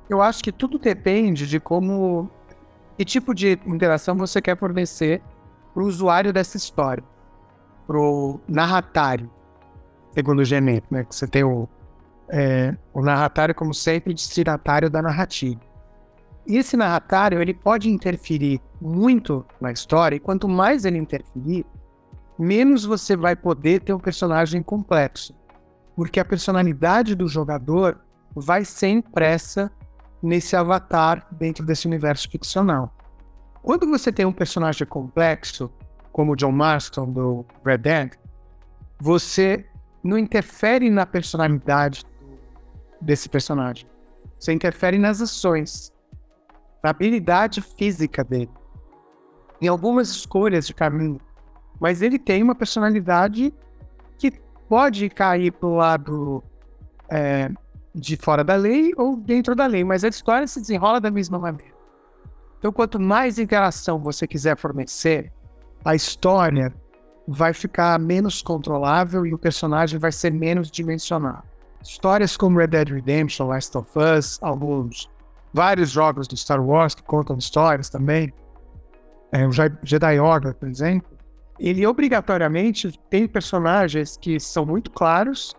Eu 0.09 0.23
acho 0.23 0.43
que 0.43 0.53
tudo 0.53 0.79
depende 0.79 1.47
de 1.47 1.59
como. 1.59 2.31
Que 2.97 3.05
tipo 3.05 3.35
de 3.35 3.59
interação 3.67 4.17
você 4.17 4.41
quer 4.41 4.57
fornecer 4.57 5.21
para 5.75 5.83
o 5.83 5.87
usuário 5.87 6.33
dessa 6.33 6.57
história, 6.57 7.05
para 7.87 7.99
o 7.99 8.41
narratário, 8.49 9.31
segundo 10.13 10.41
o 10.41 10.45
Genet, 10.45 10.87
né? 10.91 11.05
Que 11.05 11.15
você 11.15 11.27
tem 11.27 11.45
o, 11.45 11.69
é, 12.31 12.75
o 12.95 13.03
narratário 13.03 13.55
como 13.55 13.75
sempre 13.75 14.15
destinatário 14.15 14.89
da 14.89 15.03
narrativa. 15.03 15.61
E 16.47 16.57
esse 16.57 16.77
narratário 16.77 17.43
ele 17.43 17.53
pode 17.53 17.91
interferir 17.91 18.61
muito 18.81 19.45
na 19.61 19.73
história, 19.73 20.17
e 20.17 20.21
quanto 20.21 20.49
mais 20.49 20.85
ele 20.85 20.97
interferir, 20.97 21.67
menos 22.39 22.85
você 22.85 23.17
vai 23.17 23.35
poder 23.35 23.81
ter 23.81 23.93
um 23.93 23.99
personagem 23.99 24.63
complexo. 24.63 25.35
Porque 25.95 26.21
a 26.21 26.25
personalidade 26.25 27.15
do 27.15 27.27
jogador 27.27 27.99
vai 28.35 28.65
ser 28.65 28.89
impressa 28.89 29.71
nesse 30.23 30.55
avatar 30.55 31.27
dentro 31.31 31.65
desse 31.65 31.87
universo 31.87 32.29
ficcional. 32.29 32.95
Quando 33.63 33.87
você 33.87 34.13
tem 34.13 34.27
um 34.27 34.33
personagem 34.33 34.87
complexo, 34.87 35.71
como 36.13 36.33
o 36.33 36.37
John 36.37 36.53
Marston 36.53 37.11
do 37.11 37.47
Red 37.65 37.79
Dead, 37.79 38.13
você 39.01 39.67
não 40.03 40.17
interfere 40.17 40.89
na 40.89 41.05
personalidade 41.05 42.05
desse 43.01 43.29
personagem. 43.29 43.87
Você 44.39 44.53
interfere 44.53 44.99
nas 44.99 45.21
ações, 45.21 45.93
na 46.83 46.91
habilidade 46.91 47.61
física 47.61 48.23
dele, 48.23 48.51
em 49.61 49.69
algumas 49.69 50.09
escolhas 50.11 50.67
de 50.67 50.75
caminho. 50.75 51.21
Mas 51.81 52.03
ele 52.03 52.19
tem 52.19 52.43
uma 52.43 52.55
personalidade 52.55 53.53
que 54.19 54.33
pode 54.69 55.09
cair 55.09 55.53
para 55.53 55.69
o 55.69 55.77
lado 55.77 56.43
é, 57.09 57.51
de 57.95 58.17
fora 58.17 58.45
da 58.45 58.57
lei 58.57 58.93
ou 58.97 59.17
dentro 59.17 59.55
da 59.55 59.67
lei, 59.67 59.85
mas 59.85 60.05
a 60.05 60.09
história 60.09 60.47
se 60.47 60.61
desenrola 60.61 61.01
da 61.01 61.11
mesma 61.11 61.39
maneira. 61.39 61.75
Então, 62.59 62.73
quanto 62.73 62.99
mais 62.99 63.39
interação 63.39 63.99
você 63.99 64.27
quiser 64.27 64.57
fornecer, 64.57 65.33
a 65.85 65.95
história 65.95 66.75
vai 67.29 67.53
ficar 67.53 67.99
menos 67.99 68.43
controlável 68.43 69.27
e 69.27 69.35
o 69.35 69.39
personagem 69.39 69.99
vai 69.99 70.13
ser 70.13 70.33
menos 70.33 70.71
dimensionado. 70.71 71.43
Histórias 71.83 72.37
como 72.37 72.59
Red 72.59 72.69
Dead 72.69 72.89
Redemption, 72.89 73.47
Last 73.47 73.77
of 73.77 73.91
Us, 73.97 74.39
alguns, 74.43 75.09
vários 75.53 75.91
jogos 75.91 76.27
do 76.27 76.37
Star 76.37 76.63
Wars 76.65 76.95
que 76.95 77.03
contam 77.03 77.37
histórias 77.37 77.89
também, 77.89 78.33
é, 79.33 79.47
o 79.47 79.51
Jedi 79.53 80.19
Order, 80.19 80.55
por 80.55 80.69
exemplo, 80.69 81.16
ele 81.59 81.87
obrigatoriamente 81.87 82.99
tem 83.11 83.27
personagens 83.27 84.17
que 84.17 84.39
são 84.39 84.67
muito 84.67 84.91
claros 84.91 85.55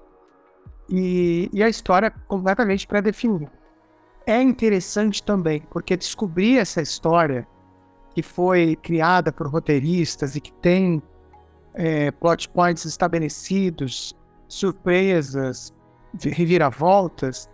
e, 0.89 1.49
e 1.51 1.63
a 1.63 1.69
história 1.69 2.11
completamente 2.27 2.87
pré-definida. 2.87 3.51
É 4.25 4.41
interessante 4.41 5.23
também, 5.23 5.61
porque 5.71 5.95
descobrir 5.95 6.57
essa 6.57 6.81
história 6.81 7.47
que 8.13 8.21
foi 8.21 8.75
criada 8.75 9.31
por 9.31 9.47
roteiristas 9.47 10.35
e 10.35 10.41
que 10.41 10.51
tem 10.53 11.01
é, 11.73 12.11
plot 12.11 12.49
points 12.49 12.83
estabelecidos, 12.85 14.15
surpresas, 14.47 15.73
reviravoltas, 16.21 17.49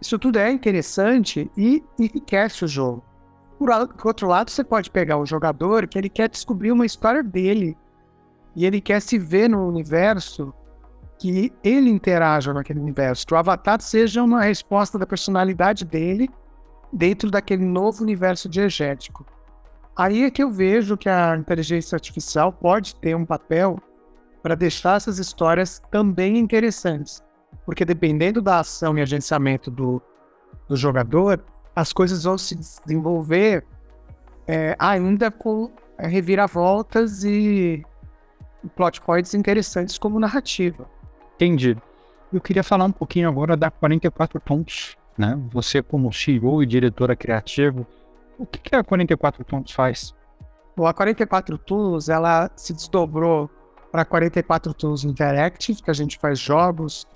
isso 0.00 0.18
tudo 0.18 0.38
é 0.38 0.50
interessante 0.50 1.50
e 1.56 1.82
enriquece 1.98 2.64
o 2.64 2.68
jogo. 2.68 3.02
Por, 3.58 3.68
por 3.88 4.08
outro 4.08 4.28
lado, 4.28 4.50
você 4.50 4.64
pode 4.64 4.90
pegar 4.90 5.16
um 5.18 5.26
jogador 5.26 5.86
que 5.86 5.98
ele 5.98 6.08
quer 6.08 6.28
descobrir 6.28 6.72
uma 6.72 6.86
história 6.86 7.22
dele 7.22 7.76
e 8.56 8.66
ele 8.66 8.80
quer 8.80 9.00
se 9.00 9.18
ver 9.18 9.48
no 9.48 9.66
universo 9.66 10.52
que 11.18 11.52
ele 11.62 11.90
interaja 11.90 12.52
naquele 12.52 12.80
universo, 12.80 13.26
que 13.26 13.34
o 13.34 13.36
avatar 13.36 13.80
seja 13.80 14.22
uma 14.22 14.42
resposta 14.42 14.98
da 14.98 15.06
personalidade 15.06 15.84
dele 15.84 16.28
dentro 16.92 17.30
daquele 17.30 17.64
novo 17.64 18.02
universo 18.02 18.48
diegético. 18.48 19.24
Aí 19.96 20.24
é 20.24 20.30
que 20.30 20.42
eu 20.42 20.50
vejo 20.50 20.96
que 20.96 21.08
a 21.08 21.36
inteligência 21.36 21.94
artificial 21.94 22.52
pode 22.52 22.96
ter 22.96 23.14
um 23.14 23.24
papel 23.24 23.78
para 24.42 24.54
deixar 24.54 24.96
essas 24.96 25.18
histórias 25.18 25.80
também 25.90 26.36
interessantes. 26.36 27.22
Porque 27.64 27.84
dependendo 27.84 28.42
da 28.42 28.58
ação 28.58 28.98
e 28.98 29.00
agenciamento 29.00 29.70
do, 29.70 30.02
do 30.68 30.76
jogador, 30.76 31.44
as 31.74 31.92
coisas 31.92 32.24
vão 32.24 32.38
se 32.38 32.54
desenvolver 32.54 33.64
é, 34.46 34.76
ainda 34.78 35.30
com 35.30 35.70
é, 35.98 36.06
reviravoltas 36.06 37.24
e 37.24 37.84
plot 38.76 39.00
points 39.00 39.34
interessantes 39.34 39.98
como 39.98 40.20
narrativa. 40.20 40.88
Entendi. 41.34 41.76
Eu 42.32 42.40
queria 42.40 42.62
falar 42.62 42.84
um 42.84 42.92
pouquinho 42.92 43.28
agora 43.28 43.56
da 43.56 43.70
44 43.70 44.40
Tons, 44.40 44.96
né? 45.16 45.38
Você 45.52 45.82
como 45.82 46.12
CEO 46.12 46.62
e 46.62 46.66
diretora 46.66 47.14
criativa, 47.14 47.86
o 48.38 48.46
que, 48.46 48.58
que 48.58 48.76
a 48.76 48.82
44 48.82 49.44
Tons 49.44 49.70
faz? 49.70 50.14
Bom, 50.76 50.86
a 50.86 50.92
44 50.92 51.56
Tools, 51.58 52.08
ela 52.08 52.50
se 52.56 52.72
desdobrou 52.72 53.48
para 53.92 54.04
44 54.04 54.74
Tools 54.74 55.04
Interactive, 55.04 55.80
que 55.80 55.90
a 55.90 55.94
gente 55.94 56.18
faz 56.18 56.40
jogos, 56.40 57.06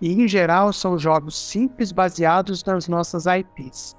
e 0.00 0.12
em 0.12 0.28
geral 0.28 0.72
são 0.72 0.98
jogos 0.98 1.36
simples 1.36 1.92
baseados 1.92 2.64
nas 2.64 2.88
nossas 2.88 3.24
IPs. 3.26 3.96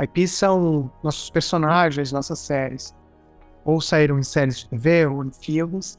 IPs 0.00 0.32
são 0.32 0.90
nossos 1.02 1.28
personagens, 1.30 2.12
nossas 2.12 2.38
séries. 2.38 2.94
Ou 3.64 3.80
saíram 3.80 4.18
em 4.18 4.22
séries 4.22 4.58
de 4.58 4.68
TV 4.68 5.06
ou 5.06 5.24
em 5.24 5.32
filmes. 5.32 5.98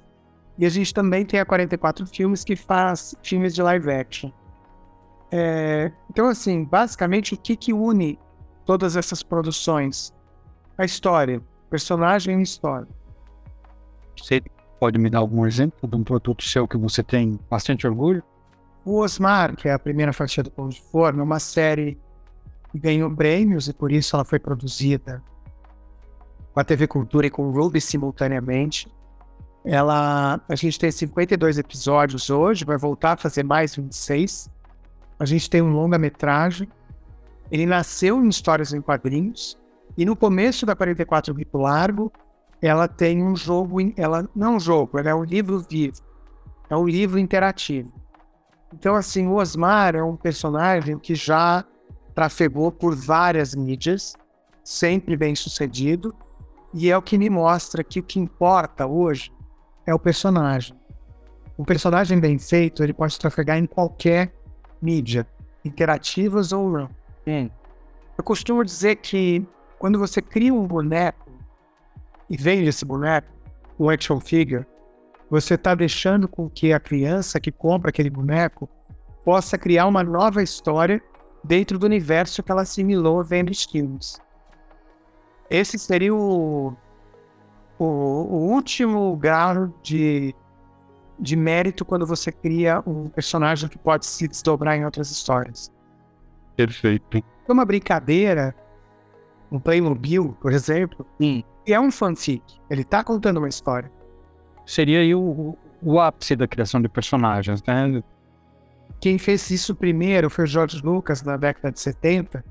E 0.58 0.66
a 0.66 0.70
gente 0.70 0.94
também 0.94 1.26
tem 1.26 1.40
a 1.40 1.46
44 1.46 2.06
Filmes 2.08 2.44
que 2.44 2.56
faz 2.56 3.16
filmes 3.24 3.54
de 3.54 3.62
live 3.62 3.92
action. 3.92 4.32
É, 5.32 5.92
então, 6.10 6.28
assim, 6.28 6.64
basicamente, 6.66 7.34
o 7.34 7.38
que, 7.38 7.56
que 7.56 7.72
une 7.72 8.18
todas 8.66 8.96
essas 8.96 9.22
produções? 9.22 10.14
A 10.78 10.86
história, 10.86 11.42
personagem 11.70 12.40
e 12.40 12.44
história. 12.44 12.88
Você 14.18 14.42
pode 14.80 14.98
me 14.98 15.10
dar 15.10 15.20
algum 15.20 15.46
exemplo 15.46 15.88
de 15.88 15.96
um 15.96 16.04
produto 16.04 16.44
seu 16.44 16.68
que 16.68 16.78
você 16.78 17.04
tem 17.04 17.40
bastante 17.50 17.86
orgulho? 17.86 18.24
O 18.90 19.02
Osmar, 19.02 19.56
que 19.56 19.70
é 19.70 19.74
a 19.74 19.78
primeira 19.78 20.12
fatia 20.12 20.42
do 20.42 20.50
Pão 20.50 20.68
de 20.68 20.82
Forno, 20.82 21.20
é 21.20 21.24
uma 21.24 21.40
série 21.40 22.00
que 22.72 22.80
ganhou 22.80 23.14
prêmios 23.14 23.68
e 23.68 23.74
por 23.74 23.92
isso 23.92 24.16
ela 24.16 24.26
foi 24.26 24.40
produzida 24.40 25.22
com 26.52 26.60
a 26.60 26.64
TV 26.64 26.88
Cultura 26.88 27.28
e 27.28 27.30
com 27.30 27.48
o 27.48 27.52
Ruby 27.52 27.80
simultaneamente. 27.80 28.92
Ela, 29.64 30.42
a 30.50 30.56
gente 30.56 30.80
tem 30.80 30.90
52 30.90 31.60
episódios 31.60 32.32
hoje, 32.32 32.66
vai 32.66 32.78
voltar 32.78 33.12
a 33.12 33.18
fazer 33.18 33.44
mais 33.44 33.76
26. 33.76 34.50
A 35.20 35.26
gente 35.26 35.48
tem 35.48 35.62
um 35.62 35.72
longa-metragem 35.72 36.68
ele 37.52 37.66
nasceu 37.66 38.24
em 38.24 38.28
histórias 38.28 38.74
em 38.74 38.82
quadrinhos 38.82 39.56
e 39.96 40.04
no 40.04 40.16
começo 40.16 40.66
da 40.66 40.76
44 40.76 41.34
Grito 41.34 41.58
Largo, 41.58 42.12
ela 42.60 42.88
tem 42.88 43.24
um 43.24 43.36
jogo, 43.36 43.78
ela 43.96 44.28
não 44.36 44.56
um 44.56 44.60
jogo, 44.60 44.98
ela 44.98 45.10
é 45.10 45.16
um 45.16 45.24
livro 45.24 45.60
vivo, 45.60 46.02
é 46.70 46.76
um 46.76 46.88
livro 46.88 47.20
interativo. 47.20 47.92
Então, 48.74 48.96
assim, 48.96 49.28
o 49.28 49.36
Osmar 49.36 49.96
é 49.96 50.04
um 50.04 50.16
personagem 50.16 50.98
que 51.00 51.16
já 51.16 51.66
trafegou 52.14 52.72
por 52.72 52.96
várias 52.96 53.56
mídias, 53.56 54.16
sempre 54.64 55.16
bem 55.18 55.36
sucedido, 55.36 56.14
e 56.74 56.92
é 56.92 56.98
o 56.98 57.02
que 57.02 57.18
me 57.18 57.30
mostra 57.30 57.84
que 57.84 58.00
o 58.00 58.04
que 58.04 58.20
importa 58.20 58.86
hoje 58.86 59.32
é 59.86 59.94
o 59.94 60.00
personagem. 60.00 60.78
O 61.58 61.66
personagem 61.66 62.20
bem 62.20 62.38
feito, 62.38 62.84
ele 62.84 62.94
pode 62.94 63.18
trafegar 63.18 63.58
em 63.58 63.66
qualquer 63.66 64.34
mídia, 64.82 65.28
interativas 65.66 66.52
ou 66.52 66.70
não. 66.70 66.90
Eu 68.18 68.24
costumo 68.24 68.64
dizer 68.64 68.98
que 68.98 69.46
quando 69.78 69.98
você 69.98 70.22
cria 70.22 70.54
um 70.54 70.68
boneco 70.68 71.30
e 72.30 72.38
vende 72.38 72.70
esse 72.70 72.86
boneco, 72.86 73.28
um 73.80 73.90
action 73.90 74.20
figure, 74.20 74.66
você 75.30 75.54
está 75.54 75.76
deixando 75.76 76.28
com 76.28 76.50
que 76.50 76.74
a 76.74 76.80
criança 76.80 77.40
que 77.40 77.52
compra 77.52 77.90
aquele 77.90 78.10
boneco 78.10 78.68
possa 79.24 79.58
criar 79.58 79.86
uma 79.86 80.04
nova 80.04 80.42
história 80.42 81.02
dentro 81.44 81.78
do 81.78 81.86
universo 81.86 82.42
que 82.42 82.52
ela 82.52 82.64
assimilou 82.64 83.24
vendo 83.24 83.54
filmes. 83.54 84.20
Esse 85.50 85.78
seria 85.78 86.14
o, 86.14 86.76
o, 87.78 87.86
o 87.86 88.52
último 88.52 89.16
grau 89.18 89.74
de, 89.82 90.36
de 91.20 91.36
mérito 91.36 91.86
quando 91.86 92.06
você 92.06 92.32
cria 92.32 92.84
um 92.86 93.08
personagem 93.08 93.70
que 93.70 93.78
pode 93.78 94.06
se 94.06 94.28
desdobrar 94.28 94.78
em 94.78 94.86
outras 94.86 95.12
histórias. 95.12 95.72
Perfeito. 96.56 97.18
É 97.18 97.52
uma 97.52 97.66
brincadeira, 97.66 98.56
um 99.52 99.60
Playmobil, 99.60 100.38
por 100.42 100.52
exemplo, 100.52 101.06
e 101.20 101.46
é 101.66 101.80
um 101.80 101.92
fanfic. 101.92 102.44
Ele 102.70 102.84
tá 102.84 103.04
contando 103.04 103.38
uma 103.38 103.50
história. 103.50 103.92
Seria 104.70 105.00
aí 105.00 105.16
o, 105.16 105.58
o 105.82 106.00
ápice 106.00 106.36
da 106.36 106.48
criação 106.48 106.80
de 106.80 106.88
personagens, 106.88 107.64
né? 107.64 108.04
Quem 109.02 109.18
fez 109.18 109.50
isso 109.50 109.74
primeiro 109.74 110.30
foi 110.30 110.46
George 110.46 110.80
Lucas 110.84 111.24
na 111.24 111.38
década 111.38 111.72
de 111.72 111.80
70. 111.80 112.46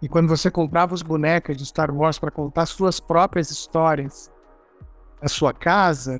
E 0.00 0.08
quando 0.08 0.26
você 0.26 0.50
comprava 0.50 0.94
os 0.94 1.02
bonecos 1.02 1.58
de 1.58 1.66
Star 1.66 1.94
Wars 1.94 2.18
para 2.18 2.30
contar 2.30 2.64
suas 2.64 2.98
próprias 2.98 3.50
histórias 3.50 4.32
na 5.20 5.28
sua 5.28 5.52
casa, 5.52 6.18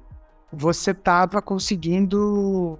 você 0.52 0.90
estava 0.90 1.40
conseguindo 1.40 2.78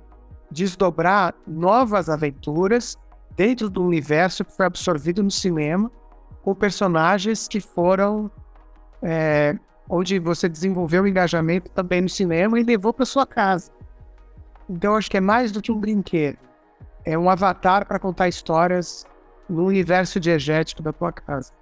desdobrar 0.51 1.35
novas 1.47 2.11
aventuras 2.11 2.95
dentro 3.35 3.71
do 3.71 3.83
universo 3.83 4.45
que 4.45 4.55
foi 4.55 4.67
absorvido 4.67 5.23
no 5.23 5.31
cinema, 5.31 5.91
com 6.43 6.55
personagens 6.55 7.49
que 7.49 7.59
foram. 7.59 8.31
É, 9.03 9.59
onde 9.91 10.21
você 10.21 10.49
desenvolveu 10.49 11.03
o 11.03 11.09
engajamento 11.09 11.69
também 11.73 12.01
no 12.01 12.09
cinema 12.09 12.59
e 12.61 12.63
levou 12.63 12.95
para 12.95 13.05
sua 13.05 13.27
casa. 13.27 13.73
Então, 14.69 14.95
acho 14.95 15.11
que 15.11 15.17
é 15.17 15.21
mais 15.21 15.51
do 15.51 15.61
que 15.61 15.73
um 15.73 15.81
brinquedo. 15.81 16.39
É 17.05 17.19
um 17.19 17.29
avatar 17.29 17.85
para 17.85 17.99
contar 17.99 18.29
histórias 18.29 19.05
no 19.49 19.67
universo 19.67 20.21
diegético 20.21 20.81
da 20.81 20.93
tua 20.93 21.11
casa. 21.11 21.53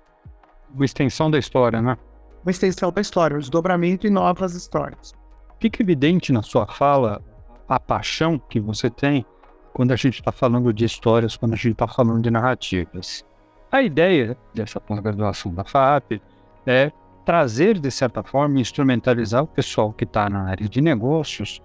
Uma 0.74 0.84
extensão 0.84 1.30
da 1.30 1.38
história, 1.38 1.80
né? 1.80 1.96
Uma 2.44 2.50
extensão 2.50 2.92
da 2.92 3.00
história, 3.00 3.34
um 3.34 3.40
desdobramento 3.40 4.06
e 4.06 4.10
novas 4.10 4.54
histórias. 4.54 5.14
Fica 5.58 5.82
evidente 5.82 6.30
na 6.30 6.42
sua 6.42 6.66
fala 6.66 7.22
a 7.66 7.80
paixão 7.80 8.38
que 8.38 8.60
você 8.60 8.90
tem 8.90 9.24
quando 9.72 9.92
a 9.92 9.96
gente 9.96 10.18
está 10.18 10.30
falando 10.30 10.70
de 10.72 10.84
histórias, 10.84 11.34
quando 11.34 11.54
a 11.54 11.56
gente 11.56 11.72
está 11.72 11.88
falando 11.88 12.22
de 12.22 12.30
narrativas. 12.30 13.24
A 13.72 13.80
ideia 13.82 14.36
dessa 14.54 14.78
pós-graduação 14.78 15.54
da 15.54 15.64
FAP 15.64 16.20
é 16.66 16.92
trazer, 17.28 17.78
de 17.78 17.90
certa 17.90 18.22
forma, 18.22 18.58
instrumentalizar 18.58 19.42
o 19.42 19.46
pessoal 19.46 19.92
que 19.92 20.04
está 20.04 20.30
na 20.30 20.44
área 20.44 20.66
de 20.66 20.80
negócios 20.80 21.60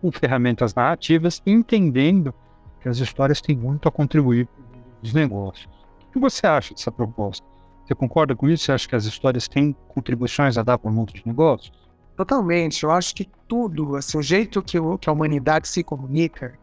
com 0.00 0.10
ferramentas 0.10 0.74
narrativas, 0.74 1.40
entendendo 1.46 2.34
que 2.80 2.88
as 2.88 2.98
histórias 2.98 3.40
têm 3.40 3.56
muito 3.56 3.88
a 3.88 3.92
contribuir 3.92 4.46
para 4.46 5.04
os 5.04 5.14
negócios. 5.14 5.72
O 6.08 6.12
que 6.14 6.18
você 6.18 6.48
acha 6.48 6.74
dessa 6.74 6.90
proposta? 6.90 7.46
Você 7.86 7.94
concorda 7.94 8.34
com 8.34 8.48
isso? 8.48 8.64
Você 8.64 8.72
acha 8.72 8.88
que 8.88 8.96
as 8.96 9.04
histórias 9.04 9.46
têm 9.46 9.76
contribuições 9.86 10.58
a 10.58 10.64
dar 10.64 10.78
para 10.78 10.90
o 10.90 10.92
mundo 10.92 11.12
de 11.12 11.22
negócios? 11.24 11.72
Totalmente. 12.16 12.82
Eu 12.82 12.90
acho 12.90 13.14
que 13.14 13.30
tudo, 13.46 13.94
assim, 13.94 14.18
o 14.18 14.22
jeito 14.22 14.60
que, 14.64 14.80
o, 14.80 14.98
que 14.98 15.08
a 15.08 15.12
humanidade 15.12 15.68
se 15.68 15.84
comunica, 15.84 16.58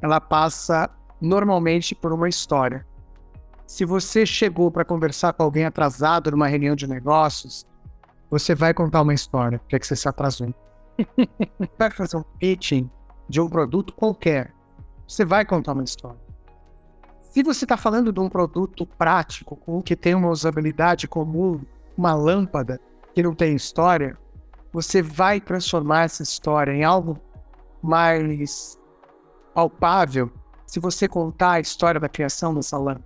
ela 0.00 0.22
passa 0.22 0.88
normalmente 1.20 1.94
por 1.94 2.14
uma 2.14 2.30
história. 2.30 2.86
Se 3.66 3.84
você 3.84 4.24
chegou 4.24 4.70
para 4.70 4.86
conversar 4.86 5.34
com 5.34 5.42
alguém 5.42 5.66
atrasado 5.66 6.30
numa 6.30 6.46
reunião 6.46 6.74
de 6.74 6.86
negócios, 6.86 7.66
você 8.34 8.52
vai 8.52 8.74
contar 8.74 9.02
uma 9.02 9.14
história, 9.14 9.60
porque 9.60 9.76
é 9.76 9.78
que 9.78 9.86
você 9.86 9.94
se 9.94 10.08
atrasou. 10.08 10.52
vai 11.78 11.88
fazer 11.88 12.16
um 12.16 12.24
pitching 12.40 12.90
de 13.28 13.40
um 13.40 13.48
produto 13.48 13.94
qualquer, 13.94 14.52
você 15.06 15.24
vai 15.24 15.44
contar 15.44 15.72
uma 15.72 15.84
história. 15.84 16.18
Se 17.20 17.44
você 17.44 17.64
está 17.64 17.76
falando 17.76 18.12
de 18.12 18.18
um 18.18 18.28
produto 18.28 18.84
prático, 18.86 19.54
com 19.54 19.80
que 19.80 19.94
tem 19.94 20.16
uma 20.16 20.30
usabilidade 20.30 21.06
comum, 21.06 21.60
uma 21.96 22.12
lâmpada 22.12 22.80
que 23.14 23.22
não 23.22 23.34
tem 23.34 23.54
história, 23.54 24.18
você 24.72 25.00
vai 25.00 25.40
transformar 25.40 26.02
essa 26.02 26.24
história 26.24 26.72
em 26.72 26.82
algo 26.82 27.16
mais 27.80 28.76
palpável 29.54 30.28
se 30.66 30.80
você 30.80 31.06
contar 31.06 31.52
a 31.52 31.60
história 31.60 32.00
da 32.00 32.08
criação 32.08 32.52
dessa 32.52 32.76
lâmpada. 32.76 33.04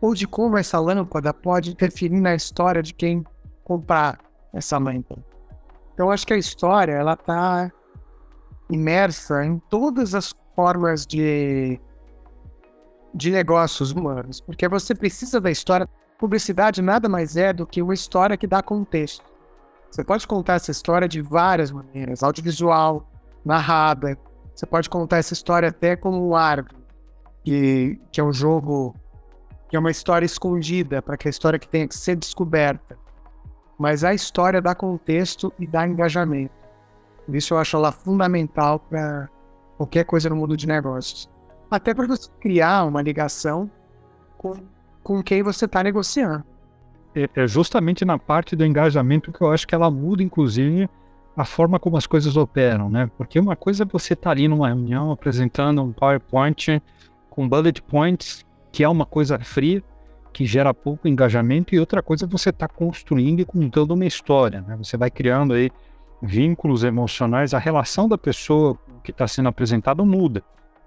Ou 0.00 0.12
de 0.12 0.26
como 0.26 0.58
essa 0.58 0.80
lâmpada 0.80 1.32
pode 1.32 1.70
interferir 1.70 2.20
na 2.20 2.34
história 2.34 2.82
de 2.82 2.92
quem 2.92 3.24
comprar 3.62 4.18
essa 4.52 4.78
lâmpada. 4.78 5.24
Então, 5.94 6.10
acho 6.10 6.26
que 6.26 6.32
a 6.32 6.38
história 6.38 6.92
ela 6.92 7.12
está 7.12 7.70
imersa 8.70 9.44
em 9.44 9.58
todas 9.68 10.14
as 10.14 10.34
formas 10.54 11.06
de, 11.06 11.80
de 13.14 13.30
negócios 13.30 13.90
humanos, 13.90 14.40
porque 14.40 14.68
você 14.68 14.94
precisa 14.94 15.40
da 15.40 15.50
história. 15.50 15.88
Publicidade 16.18 16.82
nada 16.82 17.08
mais 17.08 17.36
é 17.36 17.52
do 17.52 17.66
que 17.66 17.80
uma 17.80 17.94
história 17.94 18.36
que 18.36 18.46
dá 18.46 18.62
contexto. 18.62 19.24
Você 19.90 20.04
pode 20.04 20.26
contar 20.26 20.54
essa 20.54 20.70
história 20.70 21.08
de 21.08 21.20
várias 21.20 21.70
maneiras, 21.72 22.22
audiovisual, 22.22 23.10
narrada. 23.44 24.16
Você 24.54 24.66
pode 24.66 24.88
contar 24.88 25.18
essa 25.18 25.32
história 25.32 25.70
até 25.70 25.96
como 25.96 26.28
um 26.28 26.36
árbitro, 26.36 26.78
que, 27.42 27.98
que 28.12 28.20
é 28.20 28.24
um 28.24 28.32
jogo, 28.32 28.94
que 29.68 29.76
é 29.76 29.78
uma 29.78 29.90
história 29.90 30.26
escondida, 30.26 31.02
para 31.02 31.16
que 31.16 31.26
a 31.26 31.30
história 31.30 31.58
que 31.58 31.66
tenha 31.66 31.88
que 31.88 31.96
ser 31.96 32.16
descoberta 32.16 32.98
mas 33.80 34.04
a 34.04 34.12
história 34.12 34.60
dá 34.60 34.74
contexto 34.74 35.50
e 35.58 35.66
dá 35.66 35.88
engajamento. 35.88 36.52
Por 37.24 37.34
isso 37.34 37.54
eu 37.54 37.58
acho 37.58 37.78
ela 37.78 37.90
fundamental 37.90 38.78
para 38.78 39.26
qualquer 39.78 40.04
coisa 40.04 40.28
no 40.28 40.36
mundo 40.36 40.54
de 40.54 40.66
negócios. 40.66 41.30
Até 41.70 41.94
para 41.94 42.06
você 42.06 42.28
criar 42.38 42.84
uma 42.84 43.00
ligação 43.00 43.70
com, 44.36 44.52
com 45.02 45.22
quem 45.22 45.42
você 45.42 45.64
está 45.64 45.82
negociando. 45.82 46.44
É, 47.14 47.26
é 47.34 47.46
justamente 47.46 48.04
na 48.04 48.18
parte 48.18 48.54
do 48.54 48.66
engajamento 48.66 49.32
que 49.32 49.40
eu 49.40 49.50
acho 49.50 49.66
que 49.66 49.74
ela 49.74 49.90
muda, 49.90 50.22
inclusive, 50.22 50.86
a 51.34 51.46
forma 51.46 51.78
como 51.78 51.96
as 51.96 52.06
coisas 52.06 52.36
operam, 52.36 52.90
né? 52.90 53.10
Porque 53.16 53.40
uma 53.40 53.56
coisa 53.56 53.84
é 53.84 53.86
você 53.86 54.12
estar 54.12 54.24
tá 54.24 54.30
ali 54.32 54.46
numa 54.46 54.68
reunião 54.68 55.10
apresentando 55.10 55.82
um 55.82 55.90
PowerPoint 55.90 56.82
com 57.30 57.48
bullet 57.48 57.80
points, 57.80 58.44
que 58.70 58.84
é 58.84 58.88
uma 58.90 59.06
coisa 59.06 59.38
fria, 59.38 59.82
que 60.32 60.46
gera 60.46 60.72
pouco 60.72 61.08
engajamento, 61.08 61.74
e 61.74 61.80
outra 61.80 62.02
coisa 62.02 62.24
é 62.24 62.28
você 62.28 62.50
está 62.50 62.68
construindo 62.68 63.40
e 63.40 63.44
contando 63.44 63.94
uma 63.94 64.06
história, 64.06 64.60
né? 64.62 64.76
Você 64.76 64.96
vai 64.96 65.10
criando 65.10 65.54
aí 65.54 65.70
vínculos 66.22 66.84
emocionais, 66.84 67.54
a 67.54 67.58
relação 67.58 68.08
da 68.08 68.18
pessoa 68.18 68.78
que 69.02 69.10
está 69.10 69.26
sendo 69.26 69.48
apresentada 69.48 70.04
muda, 70.04 70.42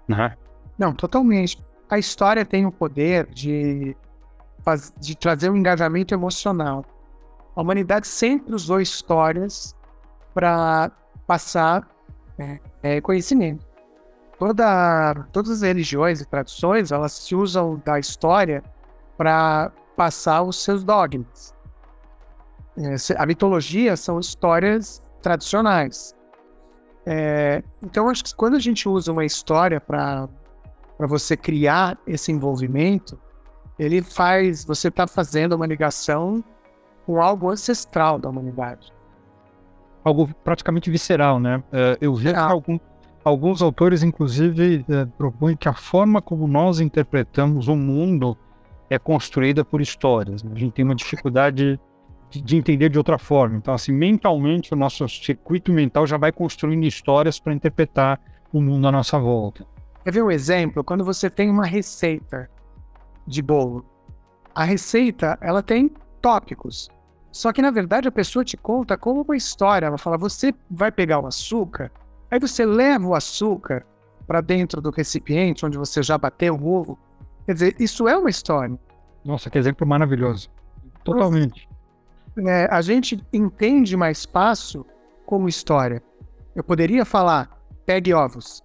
né? 0.08 0.36
Não, 0.78 0.92
totalmente. 0.94 1.62
A 1.88 1.98
história 1.98 2.44
tem 2.44 2.66
o 2.66 2.72
poder 2.72 3.26
de, 3.26 3.96
de 4.98 5.16
trazer 5.16 5.50
um 5.50 5.56
engajamento 5.56 6.14
emocional. 6.14 6.84
A 7.54 7.60
humanidade 7.60 8.06
sempre 8.06 8.54
usou 8.54 8.80
histórias 8.80 9.76
para 10.32 10.90
passar 11.26 11.88
é, 12.38 12.58
é, 12.82 13.00
conhecimento. 13.00 13.64
Toda, 14.38 15.26
todas 15.32 15.50
as 15.50 15.62
religiões 15.62 16.20
e 16.20 16.26
tradições, 16.26 16.90
elas 16.90 17.12
se 17.12 17.34
usam 17.34 17.80
da 17.84 17.98
história 17.98 18.62
para 19.16 19.72
passar 19.96 20.42
os 20.42 20.62
seus 20.62 20.82
dogmas. 20.82 21.54
A 23.16 23.26
mitologia 23.26 23.96
são 23.96 24.18
histórias 24.18 25.04
tradicionais. 25.22 26.14
É, 27.06 27.62
então, 27.82 28.08
acho 28.08 28.24
que 28.24 28.34
quando 28.34 28.56
a 28.56 28.58
gente 28.58 28.88
usa 28.88 29.12
uma 29.12 29.24
história 29.24 29.80
para 29.80 30.28
você 30.98 31.36
criar 31.36 31.98
esse 32.06 32.32
envolvimento, 32.32 33.18
ele 33.78 34.02
faz. 34.02 34.64
Você 34.64 34.88
está 34.88 35.06
fazendo 35.06 35.54
uma 35.54 35.66
ligação 35.66 36.42
com 37.06 37.20
algo 37.20 37.50
ancestral 37.50 38.18
da 38.18 38.28
humanidade. 38.28 38.92
Algo 40.02 40.28
praticamente 40.42 40.90
visceral, 40.90 41.38
né? 41.38 41.62
É, 41.72 41.98
eu 42.00 42.14
vi 42.14 42.34
algum, 42.34 42.78
alguns 43.24 43.62
autores, 43.62 44.02
inclusive, 44.02 44.84
é, 44.88 45.04
propõem 45.04 45.56
que 45.56 45.68
a 45.68 45.74
forma 45.74 46.20
como 46.20 46.46
nós 46.46 46.80
interpretamos 46.80 47.68
o 47.68 47.76
mundo 47.76 48.36
é 48.90 48.98
construída 48.98 49.64
por 49.64 49.80
histórias. 49.80 50.42
Né? 50.42 50.52
A 50.54 50.58
gente 50.58 50.72
tem 50.72 50.84
uma 50.84 50.94
dificuldade 50.94 51.80
de, 52.30 52.40
de, 52.42 52.56
entender 52.56 52.88
de 52.88 52.98
outra 52.98 53.18
forma. 53.18 53.56
Então, 53.56 53.74
assim, 53.74 53.92
mentalmente, 53.92 54.72
o 54.72 54.76
nosso 54.76 55.08
circuito 55.08 55.72
mental 55.72 56.06
já 56.06 56.16
vai 56.16 56.32
construindo 56.32 56.84
histórias 56.84 57.38
para 57.38 57.54
interpretar 57.54 58.20
o 58.52 58.60
mundo 58.60 58.86
à 58.86 58.92
nossa 58.92 59.18
volta. 59.18 59.66
Quer 60.04 60.12
ver 60.12 60.22
um 60.22 60.30
exemplo? 60.30 60.84
Quando 60.84 61.04
você 61.04 61.30
tem 61.30 61.50
uma 61.50 61.64
receita 61.64 62.50
de 63.26 63.40
bolo, 63.40 63.84
a 64.54 64.64
receita 64.64 65.38
ela 65.40 65.62
tem 65.62 65.90
tópicos. 66.20 66.88
Só 67.32 67.52
que 67.52 67.62
na 67.62 67.70
verdade 67.70 68.06
a 68.06 68.12
pessoa 68.12 68.44
te 68.44 68.56
conta 68.56 68.96
como 68.96 69.22
uma 69.22 69.36
história. 69.36 69.86
Ela 69.86 69.98
fala: 69.98 70.16
você 70.16 70.54
vai 70.70 70.92
pegar 70.92 71.18
o 71.18 71.26
açúcar, 71.26 71.90
aí 72.30 72.38
você 72.38 72.64
leva 72.64 73.06
o 73.06 73.14
açúcar 73.14 73.84
para 74.26 74.40
dentro 74.40 74.80
do 74.80 74.90
recipiente 74.90 75.66
onde 75.66 75.76
você 75.76 76.02
já 76.02 76.16
bateu 76.16 76.54
o 76.54 76.66
ovo 76.66 76.98
Quer 77.46 77.52
dizer, 77.52 77.76
isso 77.78 78.08
é 78.08 78.16
uma 78.16 78.30
história. 78.30 78.78
Nossa, 79.24 79.50
que 79.50 79.58
exemplo 79.58 79.86
maravilhoso. 79.86 80.50
Totalmente. 81.02 81.68
É, 82.38 82.66
a 82.70 82.80
gente 82.80 83.24
entende 83.32 83.96
mais 83.96 84.24
fácil 84.24 84.86
como 85.26 85.48
história. 85.48 86.02
Eu 86.54 86.64
poderia 86.64 87.04
falar, 87.04 87.50
pegue 87.84 88.12
ovos, 88.12 88.62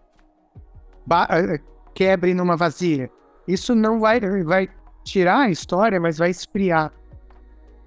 eh, 1.09 1.55
eh, 1.55 1.59
quebre 1.93 2.33
numa 2.33 2.55
vasilha. 2.55 3.09
Isso 3.47 3.73
não 3.73 3.99
vai, 3.99 4.19
vai 4.43 4.69
tirar 5.03 5.39
a 5.39 5.49
história, 5.49 5.99
mas 5.99 6.17
vai 6.17 6.29
esfriar. 6.29 6.91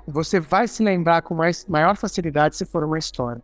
Você 0.07 0.41
vai 0.41 0.67
se 0.67 0.83
lembrar 0.83 1.23
com 1.23 1.35
mais, 1.35 1.65
maior 1.67 1.97
facilidade 1.97 2.57
se 2.57 2.67
for 2.67 2.85
uma 2.85 2.99
história. 2.99 3.43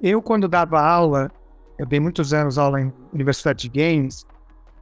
Eu, 0.00 0.20
quando 0.20 0.46
dava 0.46 0.80
aula, 0.80 1.30
eu 1.78 1.86
dei 1.86 1.98
muitos 1.98 2.32
anos 2.32 2.58
aula 2.58 2.80
em 2.80 2.92
Universidade 3.12 3.68
de 3.68 3.68
Games, 3.68 4.26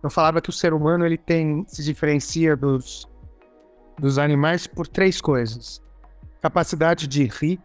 eu 0.02 0.10
falava 0.10 0.40
que 0.40 0.50
o 0.50 0.52
ser 0.52 0.72
humano 0.72 1.04
ele 1.04 1.18
tem 1.18 1.64
se 1.66 1.82
diferencia 1.82 2.56
dos, 2.56 3.08
dos 3.98 4.18
animais 4.18 4.66
por 4.66 4.86
três 4.86 5.20
coisas: 5.20 5.82
capacidade 6.40 7.06
de 7.06 7.24
rir, 7.24 7.60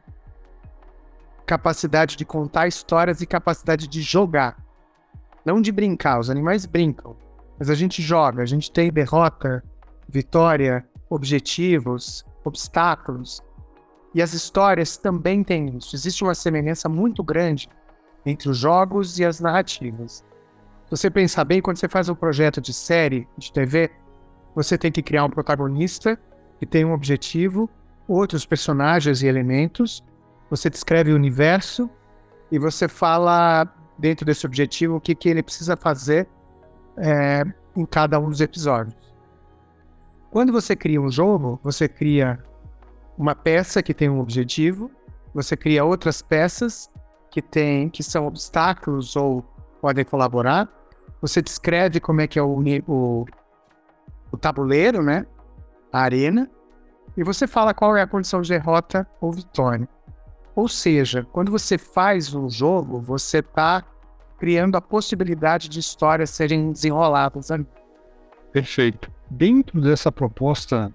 capacidade 1.46 2.16
de 2.16 2.26
contar 2.26 2.68
histórias 2.68 3.22
e 3.22 3.26
capacidade 3.26 3.88
de 3.88 4.02
jogar. 4.02 4.58
Não 5.46 5.62
de 5.62 5.72
brincar, 5.72 6.20
os 6.20 6.30
animais 6.30 6.66
brincam, 6.66 7.16
mas 7.58 7.70
a 7.70 7.76
gente 7.76 8.02
joga, 8.02 8.44
a 8.44 8.46
gente 8.46 8.72
tem 8.72 8.92
derrota, 8.92 9.64
vitória, 10.08 10.86
objetivos, 11.10 12.26
obstáculos. 12.44 13.42
E 14.14 14.22
as 14.22 14.34
histórias 14.34 14.98
também 14.98 15.44
têm 15.44 15.78
isso. 15.78 15.96
Existe 15.96 16.24
uma 16.24 16.36
semelhança 16.36 16.90
muito 16.90 17.24
grande 17.24 17.70
entre 18.26 18.50
os 18.50 18.58
jogos 18.58 19.18
e 19.20 19.26
as 19.26 19.40
narrativas 19.40 20.24
você 20.92 21.10
pensar 21.10 21.46
bem, 21.46 21.62
quando 21.62 21.78
você 21.78 21.88
faz 21.88 22.10
um 22.10 22.16
projeto 22.16 22.60
de 22.60 22.74
série 22.74 23.26
de 23.38 23.54
TV, 23.54 23.90
você 24.54 24.78
tem 24.78 24.92
que 24.92 25.02
criar 25.02 25.24
um 25.24 25.30
protagonista 25.30 26.20
que 26.60 26.66
tem 26.66 26.84
um 26.84 26.92
objetivo, 26.92 27.70
outros 28.06 28.46
personagens 28.46 29.24
e 29.24 29.28
elementos, 29.28 30.04
você 30.50 30.70
descreve 30.70 31.14
o 31.14 31.16
universo 31.16 31.90
e 32.52 32.60
você 32.60 32.90
fala 32.90 33.66
dentro 33.98 34.26
desse 34.26 34.46
objetivo 34.46 34.98
o 34.98 35.00
que, 35.00 35.16
que 35.16 35.30
ele 35.30 35.42
precisa 35.42 35.78
fazer 35.78 36.28
é, 36.98 37.46
em 37.74 37.86
cada 37.86 38.20
um 38.20 38.30
dos 38.30 38.42
episódios. 38.42 39.16
Quando 40.30 40.52
você 40.52 40.76
cria 40.76 41.02
um 41.02 41.10
jogo, 41.10 41.58
você 41.64 41.88
cria 41.88 42.38
uma 43.18 43.34
peça 43.34 43.82
que 43.82 43.94
tem 43.94 44.10
um 44.10 44.20
objetivo, 44.20 44.92
você 45.34 45.56
cria 45.56 45.86
outras 45.86 46.22
peças 46.22 46.92
que 47.30 47.42
tem 47.42 47.88
que 47.88 48.04
são 48.04 48.28
obstáculos 48.28 49.16
ou 49.16 49.42
podem 49.80 50.04
colaborar, 50.04 50.70
você 51.22 51.42
descreve 51.42 52.00
como 52.00 52.22
é 52.22 52.28
que 52.28 52.40
é 52.40 52.42
o, 52.42 52.60
o, 52.88 53.26
o 54.32 54.38
tabuleiro, 54.38 55.04
né? 55.04 55.26
arena, 55.92 56.50
e 57.16 57.24
você 57.24 57.46
fala 57.46 57.74
qual 57.74 57.96
é 57.96 58.02
a 58.02 58.08
condição 58.08 58.42
de 58.42 58.50
derrota 58.50 59.06
ou 59.20 59.32
vitória. 59.32 59.88
Ou 60.56 60.68
seja, 60.68 61.28
quando 61.32 61.52
você 61.52 61.78
faz 61.78 62.34
um 62.34 62.50
jogo, 62.50 63.00
você 63.00 63.40
está 63.40 63.84
criando 64.38 64.76
a 64.76 64.82
possibilidade 64.82 65.70
de 65.70 65.80
histórias 65.80 66.30
serem 66.30 66.72
desenroladas 66.72 67.52
ali. 67.52 67.68
Perfeito. 68.52 69.12
Dentro 69.30 69.80
dessa 69.80 70.12
proposta 70.12 70.92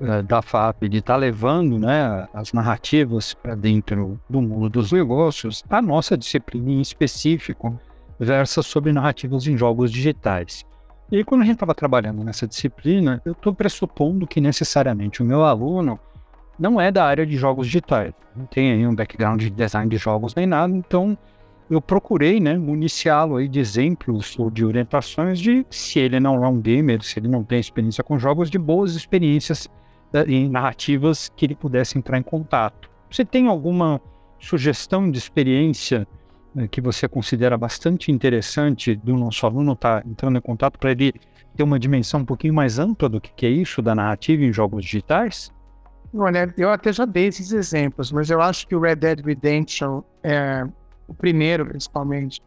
uh, 0.00 0.22
da 0.22 0.42
FAP 0.42 0.82
de 0.88 0.98
estar 0.98 1.14
tá 1.14 1.18
levando 1.18 1.78
né, 1.78 2.28
as 2.32 2.52
narrativas 2.52 3.34
para 3.34 3.54
dentro 3.54 4.20
do 4.28 4.40
mundo 4.40 4.68
dos 4.68 4.92
negócios, 4.92 5.64
a 5.68 5.80
nossa 5.82 6.16
disciplina 6.16 6.70
em 6.70 6.80
específico 6.80 7.78
versa 8.18 8.62
sobre 8.62 8.92
narrativas 8.92 9.46
em 9.46 9.56
jogos 9.56 9.90
digitais. 9.90 10.64
E 11.10 11.22
quando 11.24 11.42
a 11.42 11.44
gente 11.44 11.54
estava 11.54 11.74
trabalhando 11.74 12.24
nessa 12.24 12.46
disciplina, 12.46 13.20
eu 13.24 13.32
estou 13.32 13.54
pressupondo 13.54 14.26
que 14.26 14.40
necessariamente 14.40 15.22
o 15.22 15.24
meu 15.24 15.44
aluno 15.44 15.98
não 16.58 16.80
é 16.80 16.90
da 16.90 17.04
área 17.04 17.26
de 17.26 17.36
jogos 17.36 17.66
digitais, 17.66 18.12
não 18.36 18.46
tem 18.46 18.72
aí 18.72 18.86
um 18.86 18.94
background 18.94 19.40
de 19.40 19.50
design 19.50 19.90
de 19.90 19.96
jogos 19.96 20.34
nem 20.34 20.46
nada, 20.46 20.74
então 20.74 21.18
eu 21.68 21.80
procurei, 21.80 22.38
né, 22.38 22.56
municiá-lo 22.56 23.36
aí 23.36 23.48
de 23.48 23.58
exemplos 23.58 24.38
ou 24.38 24.50
de 24.50 24.64
orientações 24.64 25.38
de 25.38 25.66
se 25.70 25.98
ele 25.98 26.20
não 26.20 26.44
é 26.44 26.48
um 26.48 26.60
gamer, 26.60 27.02
se 27.02 27.18
ele 27.18 27.28
não 27.28 27.42
tem 27.42 27.58
experiência 27.58 28.04
com 28.04 28.18
jogos, 28.18 28.50
de 28.50 28.58
boas 28.58 28.94
experiências 28.94 29.68
e 30.26 30.48
narrativas 30.48 31.30
que 31.34 31.46
ele 31.46 31.54
pudesse 31.54 31.98
entrar 31.98 32.18
em 32.18 32.22
contato. 32.22 32.90
Você 33.10 33.24
tem 33.24 33.48
alguma 33.48 34.00
sugestão 34.38 35.10
de 35.10 35.18
experiência 35.18 36.06
que 36.70 36.80
você 36.80 37.08
considera 37.08 37.56
bastante 37.56 38.10
interessante 38.10 38.94
do 38.94 39.16
nosso 39.16 39.46
aluno 39.46 39.72
estar 39.72 40.02
tá 40.02 40.08
entrando 40.08 40.38
em 40.38 40.40
contato 40.40 40.78
para 40.78 40.90
ele 40.90 41.14
ter 41.56 41.62
uma 41.62 41.78
dimensão 41.78 42.20
um 42.20 42.24
pouquinho 42.24 42.54
mais 42.54 42.78
ampla 42.78 43.08
do 43.08 43.20
que 43.20 43.46
é 43.46 43.48
isso 43.48 43.80
da 43.80 43.94
narrativa 43.94 44.42
em 44.42 44.52
jogos 44.52 44.84
digitais? 44.84 45.50
Olha, 46.14 46.52
eu 46.58 46.70
até 46.70 46.92
já 46.92 47.06
dei 47.06 47.26
esses 47.26 47.52
exemplos, 47.52 48.12
mas 48.12 48.28
eu 48.28 48.40
acho 48.40 48.66
que 48.66 48.74
o 48.76 48.80
Red 48.80 48.96
Dead 48.96 49.24
Redemption, 49.24 50.02
é, 50.22 50.66
o 51.08 51.14
primeiro 51.14 51.64
principalmente, 51.64 52.42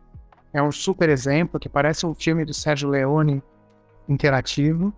é 0.54 0.62
um 0.62 0.72
super 0.72 1.10
exemplo 1.10 1.60
que 1.60 1.68
parece 1.68 2.06
um 2.06 2.14
filme 2.14 2.46
do 2.46 2.54
Sérgio 2.54 2.90
Leone 2.90 3.42
interativo. 4.08 4.94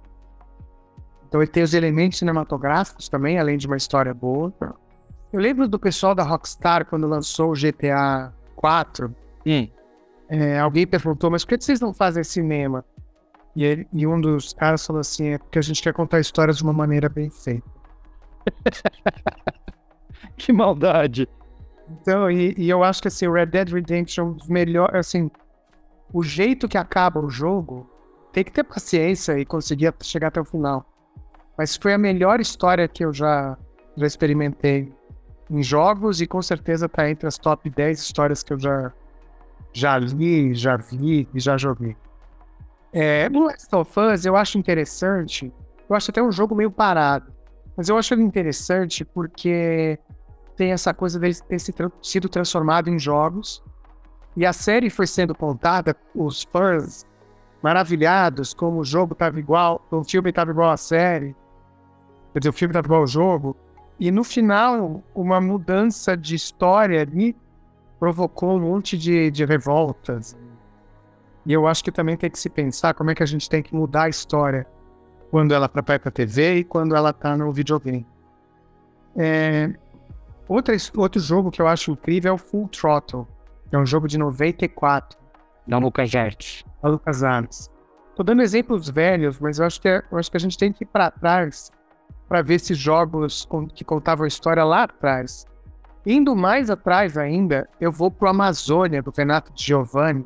Então 1.27 1.41
ele 1.41 1.49
tem 1.49 1.63
os 1.63 1.73
elementos 1.73 2.19
cinematográficos 2.19 3.07
também, 3.07 3.39
além 3.39 3.57
de 3.57 3.67
uma 3.67 3.77
história 3.77 4.13
boa. 4.13 4.53
Eu 5.31 5.39
lembro 5.39 5.67
do 5.67 5.79
pessoal 5.79 6.13
da 6.13 6.23
Rockstar 6.23 6.85
quando 6.85 7.07
lançou 7.07 7.51
o 7.51 7.53
GTA 7.53 8.33
4, 8.57 9.15
hum. 9.45 9.67
é, 10.27 10.59
alguém 10.59 10.85
perguntou, 10.85 11.31
mas 11.31 11.45
por 11.45 11.57
que 11.57 11.63
vocês 11.63 11.79
não 11.79 11.93
fazem 11.93 12.23
cinema? 12.23 12.83
E, 13.55 13.63
ele, 13.63 13.87
e 13.93 14.05
um 14.05 14.19
dos 14.19 14.53
caras 14.53 14.85
falou 14.85 14.99
assim, 14.99 15.29
é 15.29 15.37
porque 15.37 15.59
a 15.59 15.61
gente 15.61 15.81
quer 15.81 15.93
contar 15.93 16.19
histórias 16.19 16.57
de 16.57 16.63
uma 16.63 16.73
maneira 16.73 17.07
bem 17.07 17.29
feita. 17.29 17.67
que 20.35 20.51
maldade. 20.51 21.29
Então, 21.89 22.29
e, 22.29 22.53
e, 22.57 22.69
eu 22.69 22.83
acho 22.83 23.01
que 23.01 23.07
assim, 23.07 23.27
o 23.27 23.33
Red 23.33 23.47
Dead 23.47 23.69
Redemption, 23.69 24.35
melhor, 24.49 24.95
assim, 24.95 25.31
o 26.11 26.21
jeito 26.23 26.67
que 26.67 26.77
acaba 26.77 27.19
o 27.19 27.29
jogo, 27.29 27.89
tem 28.33 28.43
que 28.43 28.51
ter 28.51 28.63
paciência 28.63 29.39
e 29.39 29.45
conseguir 29.45 29.93
chegar 30.01 30.27
até 30.27 30.41
o 30.41 30.45
final. 30.45 30.85
Mas 31.57 31.75
foi 31.75 31.93
a 31.93 31.97
melhor 31.97 32.39
história 32.39 32.87
que 32.87 33.05
eu 33.05 33.13
já, 33.13 33.57
já 33.95 34.05
experimentei 34.05 34.91
em 35.49 35.63
jogos 35.63 36.21
e 36.21 36.27
com 36.27 36.41
certeza 36.41 36.87
está 36.87 37.09
entre 37.09 37.27
as 37.27 37.37
top 37.37 37.69
10 37.69 37.99
histórias 37.99 38.43
que 38.43 38.53
eu 38.53 38.59
já, 38.59 38.91
já 39.73 39.97
li, 39.97 40.53
já 40.53 40.75
vi 40.77 41.27
e 41.33 41.39
já 41.39 41.57
joguei. 41.57 41.95
É, 42.91 43.29
no 43.29 43.45
Last 43.45 43.73
of 43.75 43.99
Us 43.99 44.25
eu 44.25 44.35
acho 44.35 44.57
interessante, 44.57 45.51
eu 45.89 45.95
acho 45.95 46.11
até 46.11 46.21
um 46.21 46.31
jogo 46.31 46.55
meio 46.55 46.71
parado, 46.71 47.31
mas 47.75 47.89
eu 47.89 47.97
acho 47.97 48.13
ele 48.13 48.23
interessante 48.23 49.05
porque 49.05 49.99
tem 50.55 50.71
essa 50.71 50.93
coisa 50.93 51.19
de 51.19 51.43
ter 51.43 51.59
sido 52.01 52.27
transformado 52.27 52.89
em 52.89 52.97
jogos 52.97 53.63
e 54.35 54.45
a 54.45 54.53
série 54.53 54.89
foi 54.89 55.07
sendo 55.07 55.35
contada, 55.35 55.95
os 56.13 56.43
fãs 56.43 57.05
maravilhados, 57.61 58.53
como 58.53 58.79
o 58.79 58.83
jogo 58.83 59.13
estava 59.13 59.39
igual, 59.39 59.85
o 59.91 60.03
filme 60.03 60.29
estava 60.29 60.51
igual 60.51 60.71
à 60.71 60.77
série, 60.77 61.35
quer 62.33 62.39
dizer, 62.39 62.49
o 62.49 62.53
filme 62.53 62.71
estava 62.71 62.87
igual 62.87 63.01
ao 63.01 63.07
jogo, 63.07 63.57
e 63.99 64.11
no 64.11 64.23
final, 64.23 65.03
uma 65.15 65.41
mudança 65.41 66.15
de 66.15 66.35
história 66.35 67.01
ali 67.01 67.35
provocou 67.99 68.57
um 68.57 68.59
monte 68.59 68.97
de, 68.97 69.31
de 69.31 69.43
revoltas. 69.43 70.37
E 71.45 71.53
eu 71.53 71.65
acho 71.65 71.83
que 71.83 71.91
também 71.91 72.15
tem 72.15 72.29
que 72.29 72.37
se 72.37 72.49
pensar 72.49 72.93
como 72.93 73.09
é 73.09 73.15
que 73.15 73.23
a 73.23 73.25
gente 73.25 73.49
tem 73.49 73.63
que 73.63 73.73
mudar 73.73 74.03
a 74.03 74.09
história 74.09 74.67
quando 75.31 75.53
ela 75.53 75.69
vai 75.73 75.97
para 75.97 76.09
a 76.09 76.11
TV 76.11 76.57
e 76.57 76.63
quando 76.63 76.95
ela 76.95 77.09
está 77.09 77.35
no 77.35 77.51
videogame. 77.51 78.05
É, 79.15 79.73
outra, 80.47 80.75
outro 80.95 81.19
jogo 81.19 81.49
que 81.49 81.61
eu 81.61 81.67
acho 81.67 81.91
incrível 81.91 82.31
é 82.31 82.33
o 82.33 82.37
Full 82.37 82.67
Throttle, 82.67 83.27
é 83.71 83.77
um 83.77 83.85
jogo 83.85 84.07
de 84.07 84.17
94. 84.17 85.17
Da 85.65 85.77
LucasArts. 85.79 86.63
Da 86.81 86.89
LucasArts. 86.89 87.69
Tô 88.15 88.23
dando 88.23 88.41
exemplos 88.41 88.89
velhos, 88.89 89.39
mas 89.39 89.59
eu 89.59 89.65
acho 89.65 89.81
que, 89.81 89.87
é, 89.87 90.03
eu 90.09 90.17
acho 90.17 90.31
que 90.31 90.37
a 90.37 90.39
gente 90.39 90.57
tem 90.57 90.71
que 90.71 90.83
ir 90.83 90.87
para 90.87 91.11
trás 91.11 91.71
para 92.27 92.41
ver 92.41 92.55
esses 92.55 92.77
jogos 92.77 93.47
que 93.73 93.83
contavam 93.83 94.25
a 94.25 94.27
história 94.27 94.63
lá 94.63 94.83
atrás. 94.83 95.45
Indo 96.05 96.35
mais 96.35 96.69
atrás 96.69 97.17
ainda, 97.17 97.67
eu 97.79 97.91
vou 97.91 98.09
pro 98.09 98.29
Amazônia, 98.29 99.01
do 99.01 99.11
Renato 99.15 99.51
Giovanni, 99.55 100.25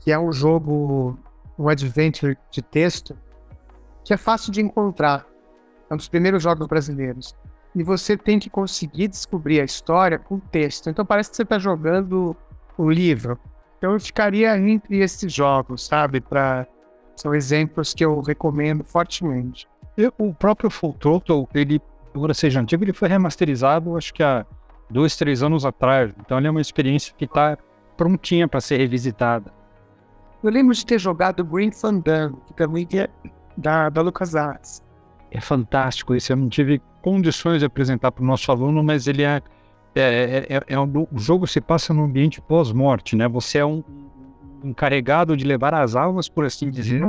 que 0.00 0.12
é 0.12 0.18
um 0.18 0.32
jogo, 0.32 1.18
um 1.58 1.68
adventure 1.68 2.36
de 2.50 2.60
texto, 2.60 3.16
que 4.04 4.12
é 4.12 4.16
fácil 4.16 4.52
de 4.52 4.60
encontrar. 4.60 5.26
É 5.88 5.94
um 5.94 5.96
dos 5.96 6.08
primeiros 6.08 6.42
jogos 6.42 6.66
brasileiros. 6.66 7.34
E 7.74 7.82
você 7.82 8.16
tem 8.16 8.38
que 8.38 8.50
conseguir 8.50 9.08
descobrir 9.08 9.60
a 9.60 9.64
história 9.64 10.18
com 10.18 10.38
texto. 10.38 10.90
Então 10.90 11.06
parece 11.06 11.30
que 11.30 11.36
você 11.36 11.42
está 11.42 11.58
jogando 11.58 12.36
o 12.76 12.90
livro. 12.90 13.38
Então 13.78 13.92
eu 13.92 14.00
ficaria 14.00 14.56
entre 14.58 14.98
esses 14.98 15.32
jogos, 15.32 15.86
sabe? 15.86 16.20
Pra... 16.20 16.66
São 17.16 17.34
exemplos 17.34 17.94
que 17.94 18.04
eu 18.04 18.20
recomendo 18.20 18.84
fortemente. 18.84 19.68
O 20.18 20.32
próprio 20.32 20.70
Full 20.70 20.94
Throttle, 20.94 21.48
ele, 21.54 21.80
embora 22.14 22.32
seja 22.32 22.60
antigo, 22.60 22.84
ele 22.84 22.92
foi 22.92 23.08
remasterizado, 23.08 23.96
acho 23.96 24.12
que 24.14 24.22
há 24.22 24.46
dois, 24.90 25.16
três 25.16 25.42
anos 25.42 25.64
atrás. 25.64 26.12
Então 26.20 26.38
ele 26.38 26.46
é 26.46 26.50
uma 26.50 26.60
experiência 26.60 27.14
que 27.16 27.24
está 27.24 27.58
prontinha 27.96 28.48
para 28.48 28.60
ser 28.60 28.78
revisitada. 28.78 29.52
Eu 30.42 30.50
lembro 30.50 30.74
de 30.74 30.84
ter 30.84 30.98
jogado 30.98 31.44
Green 31.44 31.70
Fandango, 31.70 32.42
que 32.46 32.54
também 32.54 32.86
é 32.94 33.08
da, 33.56 33.88
da 33.88 34.00
LucasArts. 34.02 34.82
É 35.30 35.40
fantástico 35.40 36.14
esse. 36.14 36.32
Eu 36.32 36.36
não 36.36 36.48
tive 36.48 36.80
condições 37.00 37.60
de 37.60 37.66
apresentar 37.66 38.12
para 38.12 38.22
o 38.22 38.26
nosso 38.26 38.50
aluno, 38.50 38.82
mas 38.82 39.06
ele 39.06 39.22
é, 39.22 39.40
é, 39.94 40.00
é, 40.00 40.56
é, 40.56 40.62
é 40.66 40.80
um, 40.80 41.06
o 41.12 41.18
jogo 41.18 41.46
se 41.46 41.60
passa 41.60 41.94
no 41.94 42.04
ambiente 42.04 42.40
pós-morte, 42.40 43.14
né? 43.14 43.28
Você 43.28 43.58
é 43.58 43.64
um 43.64 43.82
encarregado 44.64 45.36
de 45.36 45.44
levar 45.44 45.74
as 45.74 45.94
almas, 45.94 46.28
por 46.28 46.44
assim 46.44 46.70
dizer, 46.70 47.00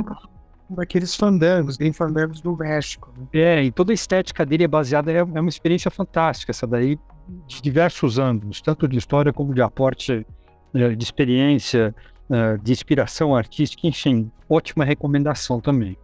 daqueles 0.74 1.14
fandangos, 1.14 1.76
game 1.76 1.92
fandangos 1.92 2.40
do 2.40 2.56
México. 2.56 3.12
Né? 3.16 3.26
É, 3.32 3.64
e 3.64 3.70
toda 3.70 3.92
a 3.92 3.94
estética 3.94 4.44
dele 4.44 4.64
é 4.64 4.68
baseada, 4.68 5.10
é, 5.12 5.16
é 5.16 5.22
uma 5.22 5.48
experiência 5.48 5.90
fantástica, 5.90 6.50
essa 6.50 6.66
daí, 6.66 6.98
de 7.46 7.62
diversos 7.62 8.18
ângulos, 8.18 8.60
tanto 8.60 8.86
de 8.86 8.98
história 8.98 9.32
como 9.32 9.54
de 9.54 9.62
aporte 9.62 10.26
é, 10.74 10.88
de 10.94 11.04
experiência, 11.04 11.94
é, 12.30 12.56
de 12.56 12.72
inspiração 12.72 13.34
artística, 13.34 13.86
enfim, 13.86 14.30
ótima 14.48 14.84
recomendação 14.84 15.60
também. 15.60 15.96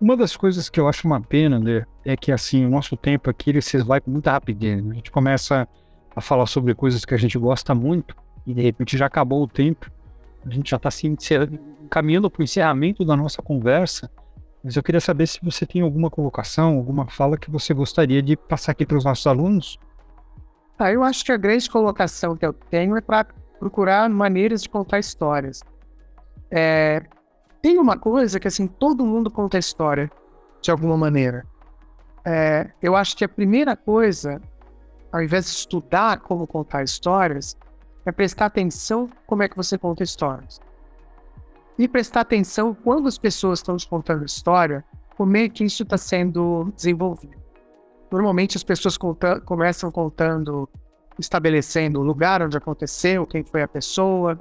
Uma 0.00 0.16
das 0.16 0.36
coisas 0.36 0.68
que 0.68 0.80
eu 0.80 0.88
acho 0.88 1.06
uma 1.06 1.20
pena, 1.20 1.58
né, 1.58 1.84
é 2.04 2.16
que 2.16 2.32
assim, 2.32 2.66
o 2.66 2.70
nosso 2.70 2.96
tempo 2.96 3.30
aqui 3.30 3.50
ele 3.50 3.62
se 3.62 3.78
vai 3.78 4.00
com 4.00 4.10
muita 4.10 4.32
rapidez. 4.32 4.82
Né? 4.82 4.92
A 4.92 4.94
gente 4.94 5.10
começa 5.10 5.68
a 6.14 6.20
falar 6.20 6.46
sobre 6.46 6.74
coisas 6.74 7.04
que 7.04 7.14
a 7.14 7.16
gente 7.16 7.38
gosta 7.38 7.74
muito 7.74 8.16
e 8.46 8.52
de 8.52 8.60
repente 8.60 8.96
já 8.96 9.06
acabou 9.06 9.42
o 9.42 9.48
tempo. 9.48 9.90
A 10.44 10.50
gente 10.50 10.70
já 10.70 10.76
está 10.76 10.88
assim, 10.88 11.14
caminhando 11.92 12.30
para 12.30 12.40
o 12.40 12.42
encerramento 12.42 13.04
da 13.04 13.14
nossa 13.14 13.42
conversa, 13.42 14.10
mas 14.64 14.76
eu 14.76 14.82
queria 14.82 15.00
saber 15.00 15.26
se 15.26 15.38
você 15.42 15.66
tem 15.66 15.82
alguma 15.82 16.08
colocação, 16.08 16.78
alguma 16.78 17.06
fala 17.06 17.36
que 17.36 17.50
você 17.50 17.74
gostaria 17.74 18.22
de 18.22 18.34
passar 18.34 18.72
aqui 18.72 18.86
para 18.86 18.96
os 18.96 19.04
nossos 19.04 19.26
alunos. 19.26 19.78
Ah, 20.78 20.90
eu 20.90 21.04
acho 21.04 21.22
que 21.22 21.30
a 21.30 21.36
grande 21.36 21.68
colocação 21.68 22.34
que 22.34 22.46
eu 22.46 22.54
tenho 22.54 22.96
é 22.96 23.02
para 23.02 23.26
procurar 23.58 24.08
maneiras 24.08 24.62
de 24.62 24.70
contar 24.70 25.00
histórias. 25.00 25.60
É, 26.50 27.02
tem 27.60 27.78
uma 27.78 27.98
coisa 27.98 28.40
que 28.40 28.48
assim 28.48 28.66
todo 28.66 29.04
mundo 29.04 29.30
conta 29.30 29.58
história 29.58 30.10
de 30.62 30.70
alguma 30.70 30.96
maneira. 30.96 31.44
É, 32.24 32.70
eu 32.80 32.96
acho 32.96 33.14
que 33.14 33.24
a 33.24 33.28
primeira 33.28 33.76
coisa, 33.76 34.40
ao 35.12 35.22
invés 35.22 35.44
de 35.44 35.50
estudar 35.50 36.20
como 36.20 36.46
contar 36.46 36.82
histórias, 36.82 37.54
é 38.06 38.10
prestar 38.10 38.46
atenção 38.46 39.10
como 39.26 39.42
é 39.42 39.48
que 39.48 39.56
você 39.56 39.76
conta 39.76 40.02
histórias 40.02 40.58
e 41.78 41.88
prestar 41.88 42.20
atenção 42.20 42.74
quando 42.74 43.08
as 43.08 43.18
pessoas 43.18 43.58
estão 43.58 43.76
te 43.76 43.88
contando 43.88 44.24
história, 44.24 44.84
como 45.16 45.36
é 45.36 45.48
que 45.48 45.64
isso 45.64 45.82
está 45.82 45.96
sendo 45.96 46.72
desenvolvido. 46.76 47.36
Normalmente 48.10 48.56
as 48.56 48.62
pessoas 48.62 48.96
conta 48.96 49.40
começam 49.40 49.90
contando, 49.90 50.68
estabelecendo 51.18 52.00
o 52.00 52.02
lugar 52.02 52.42
onde 52.42 52.56
aconteceu, 52.56 53.26
quem 53.26 53.42
foi 53.42 53.62
a 53.62 53.68
pessoa, 53.68 54.38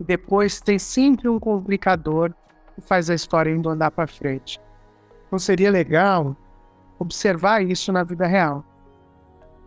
e 0.00 0.04
depois 0.04 0.60
tem 0.60 0.78
sempre 0.78 1.28
um 1.28 1.38
complicador 1.38 2.32
que 2.74 2.80
faz 2.80 3.10
a 3.10 3.14
história 3.14 3.50
indo 3.50 3.68
andar 3.68 3.90
para 3.90 4.06
frente. 4.06 4.60
Então 5.26 5.38
seria 5.38 5.70
legal 5.70 6.36
observar 6.98 7.62
isso 7.62 7.92
na 7.92 8.02
vida 8.02 8.26
real. 8.26 8.64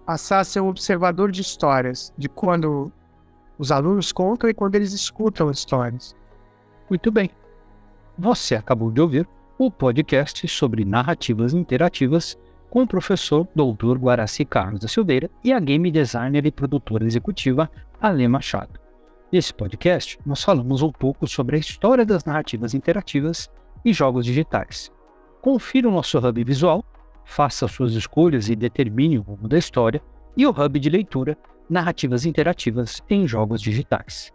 Passar 0.06 0.40
a 0.40 0.44
ser 0.44 0.60
um 0.62 0.68
observador 0.68 1.32
de 1.32 1.42
histórias, 1.42 2.14
de 2.18 2.30
quando 2.30 2.92
os 3.58 3.72
alunos 3.72 4.12
contam 4.12 4.50
e 4.50 4.54
quando 4.54 4.76
eles 4.76 4.94
escutam 4.94 5.50
histórias. 5.50 6.16
Muito 6.90 7.12
bem. 7.12 7.30
Você 8.18 8.56
acabou 8.56 8.92
de 8.92 9.02
ouvir 9.02 9.28
o 9.58 9.72
podcast 9.72 10.48
sobre 10.48 10.86
narrativas 10.86 11.54
interativas 11.54 12.38
com 12.70 12.84
o 12.84 12.88
professor 12.88 13.48
Dr. 13.56 13.98
Guaraci 13.98 14.46
Carlos 14.46 14.82
da 14.82 14.88
Silveira 14.88 15.30
e 15.44 15.52
a 15.52 15.60
game 15.60 15.90
designer 15.90 16.46
e 16.46 16.52
produtora 16.52 17.06
executiva 17.06 17.70
Ale 18.00 18.28
Machado. 18.28 18.80
Nesse 19.32 19.54
podcast, 19.54 20.20
nós 20.26 20.44
falamos 20.44 20.82
um 20.82 20.92
pouco 20.92 21.28
sobre 21.28 21.56
a 21.56 21.60
história 21.60 22.06
das 22.06 22.24
narrativas 22.24 22.74
interativas 22.74 23.50
e 23.84 23.92
jogos 23.92 24.26
digitais. 24.26 24.92
Confira 25.42 25.90
o 25.90 25.92
nosso 25.92 26.18
hub 26.18 26.44
visual, 26.44 26.84
faça 27.24 27.68
suas 27.68 27.94
escolhas 27.94 28.50
e 28.50 28.56
determine 28.56 29.18
o 29.18 29.22
rumo 29.22 29.48
da 29.48 29.58
história, 29.58 30.02
e 30.38 30.46
o 30.46 30.50
hub 30.50 30.80
de 30.80 30.90
leitura, 30.90 31.38
narrativas 31.70 32.26
interativas 32.26 33.02
em 33.10 33.28
jogos 33.28 33.62
digitais. 33.62 34.35